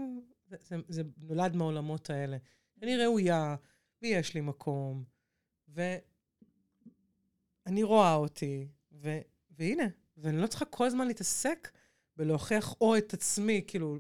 [0.47, 2.37] זה, זה, זה נולד מהעולמות האלה.
[2.83, 3.57] אני ראויה,
[4.03, 5.05] ויש לי מקום,
[7.67, 9.19] ואני רואה אותי, ו,
[9.51, 11.71] והנה, ואני לא צריכה כל הזמן להתעסק
[12.17, 13.99] בלהוכיח או את עצמי, כאילו,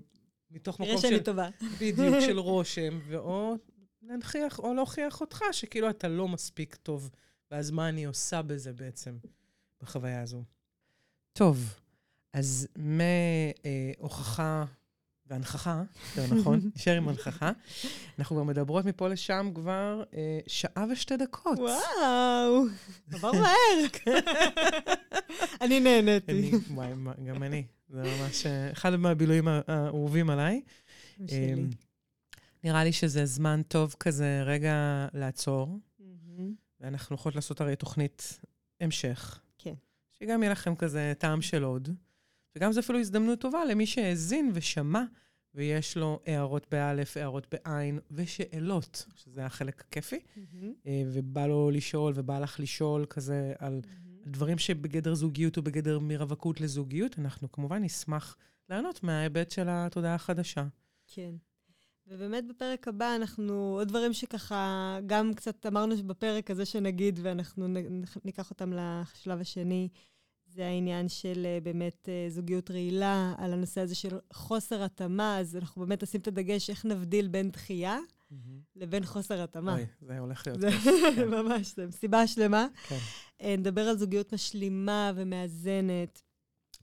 [0.51, 1.49] מתוך נראה מקום שאני של, טובה.
[1.81, 3.57] בדיוק, של רושם, ואו
[4.03, 7.11] להנכיח, או להוכיח אותך, שכאילו אתה לא מספיק טוב,
[7.51, 9.18] ואז מה אני עושה בזה בעצם,
[9.81, 10.43] בחוויה הזו.
[11.33, 11.75] טוב,
[12.33, 14.64] אז מהוכחה
[15.33, 15.83] והנכחה,
[16.16, 17.53] יותר נכון, נשאר עם הנכחה,
[18.18, 21.59] אנחנו כבר מדברות מפה לשם כבר אה, שעה ושתי דקות.
[21.59, 22.64] וואו,
[23.12, 24.14] עבר מהר.
[25.62, 26.33] אני נהניתי.
[26.33, 26.89] אני, וואי,
[27.28, 27.64] גם אני.
[27.89, 30.62] זה ממש אה, אחד מהבילויים האהובים עליי.
[31.26, 31.53] שלי.
[31.53, 31.70] אמ,
[32.64, 35.78] נראה לי שזה זמן טוב כזה רגע לעצור.
[36.80, 38.41] ואנחנו הולכות לעשות הרי תוכנית
[38.80, 39.41] המשך.
[39.59, 39.74] כן.
[40.12, 41.89] שגם יהיה לכם כזה טעם של עוד,
[42.57, 45.03] וגם זו אפילו הזדמנות טובה למי שהאזין ושמע,
[45.55, 50.72] ויש לו הערות באלף, הערות בעין, ושאלות, שזה החלק הכיפי, מהמם.
[50.86, 53.80] אה, ובא לו לשאול, ובא לך לשאול כזה על
[54.26, 58.36] דברים שבגדר זוגיות ובגדר מרווקות לזוגיות, אנחנו כמובן נשמח
[58.68, 60.64] לענות מההיבט של התודעה החדשה.
[61.07, 61.34] כן.
[62.07, 68.05] ובאמת בפרק הבא אנחנו, עוד דברים שככה, גם קצת אמרנו בפרק הזה שנגיד, ואנחנו נ-
[68.24, 69.88] ניקח אותם לשלב השני,
[70.55, 75.57] זה העניין של אה, באמת אה, זוגיות רעילה, על הנושא הזה של חוסר התאמה, אז
[75.57, 77.98] אנחנו באמת נשים את הדגש איך נבדיל בין דחייה
[78.76, 79.74] לבין חוסר התאמה.
[79.74, 80.84] אוי, זה הולך להיות כיף.
[81.16, 81.28] כן.
[81.28, 82.66] ממש, זה מסיבה שלמה.
[82.88, 82.98] כן.
[83.42, 86.22] אה, נדבר על זוגיות משלימה ומאזנת.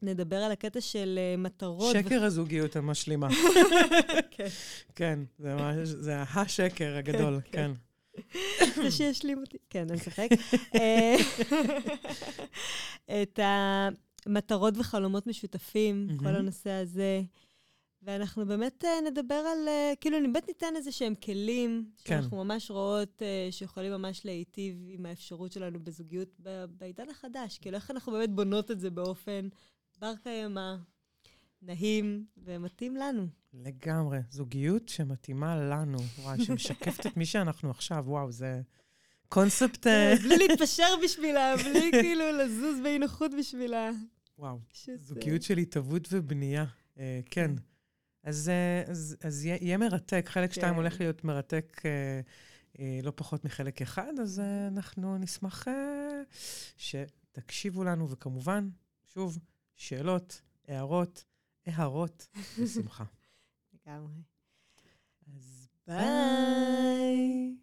[0.02, 1.96] נדבר על הקטע של מטרות.
[1.96, 3.28] שקר הזוגיות המשלימה.
[4.32, 4.48] כן.
[4.96, 7.52] כן, זה ממש, זה השקר הגדול, כן.
[7.52, 7.72] כן.
[8.84, 9.58] זה שישלים אותי.
[9.70, 10.28] כן, אני צוחק.
[10.76, 11.16] אה,
[13.22, 13.40] את
[14.26, 16.28] המטרות וחלומות משותפים, כל.
[16.28, 17.22] הנושא הזה.
[18.02, 22.16] ואנחנו באמת אה, נדבר על, אה, כאילו, באמת ניתן איזה שהם כלים, כן.
[22.16, 26.40] שאנחנו ממש רואות שיכולים ממש להיטיב עם האפשרות שלנו בזוגיות
[26.70, 27.58] בעידן החדש.
[27.58, 29.48] כאילו, איך אנחנו באמת בונות את זה באופן
[30.00, 30.76] בר קיימא,
[31.62, 33.28] נעים ומתאים לנו.
[33.54, 34.20] לגמרי.
[34.30, 38.62] זוגיות שמתאימה לנו, וואי, שמשקפת את מי שאנחנו עכשיו, וואו, זה
[39.30, 39.88] קונספט...
[39.88, 43.92] אה, בלי להתפשר בשבילה, בלי כאילו לזוז באי נוחות בשבילה.
[44.38, 46.66] וואו, אה, זוגיות של התהוות ובנייה.
[47.00, 47.52] אה, כן.
[48.24, 48.52] אז,
[48.88, 50.80] אז, אז יהיה, יהיה מרתק, חלק שתיים כן.
[50.80, 52.22] הולך להיות מרתק אה,
[52.80, 56.22] אה, לא פחות מחלק אחד, אז אה, אנחנו נשמח אה,
[56.78, 58.70] שתקשיבו לנו, וכמובן,
[59.14, 59.38] שוב,
[59.76, 61.26] שאלות, הערות,
[61.76, 62.28] הערות,
[62.64, 63.04] בשמחה.
[63.74, 64.22] לגמרי.
[65.36, 67.56] אז ביי.